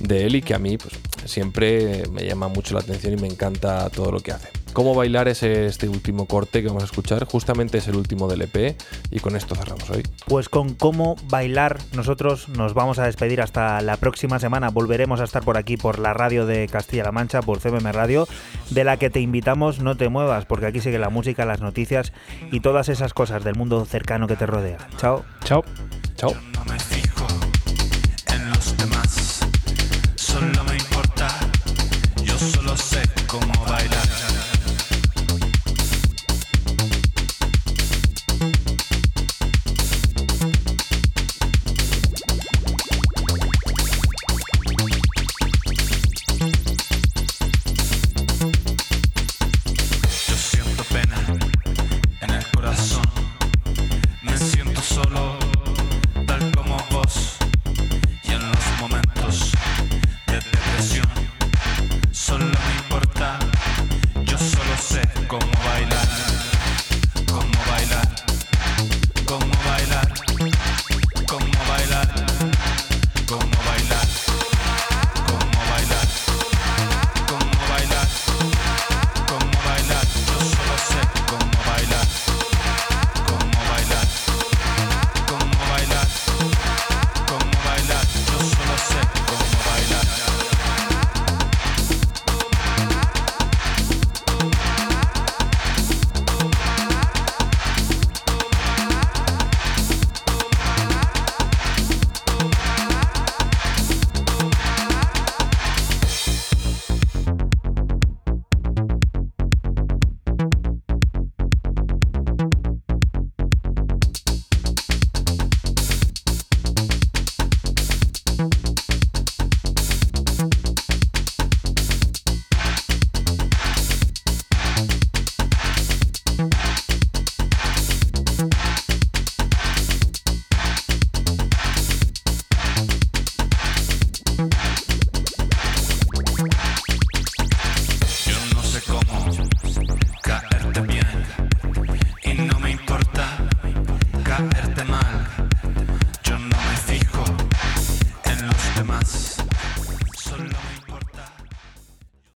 [0.00, 0.94] de él y que a mí pues,
[1.26, 4.61] siempre me llama mucho la atención y me encanta todo lo que hace.
[4.72, 8.42] Cómo bailar es este último corte que vamos a escuchar, justamente es el último del
[8.42, 8.76] EP
[9.10, 10.02] y con esto cerramos hoy.
[10.26, 14.70] Pues con cómo bailar nosotros nos vamos a despedir hasta la próxima semana.
[14.70, 18.26] Volveremos a estar por aquí por la radio de Castilla-La Mancha, por CMM Radio,
[18.70, 22.12] de la que te invitamos no te muevas, porque aquí sigue la música, las noticias
[22.50, 24.78] y todas esas cosas del mundo cercano que te rodea.
[24.96, 25.24] Chao.
[25.44, 25.64] Chao.
[26.16, 26.32] Chao.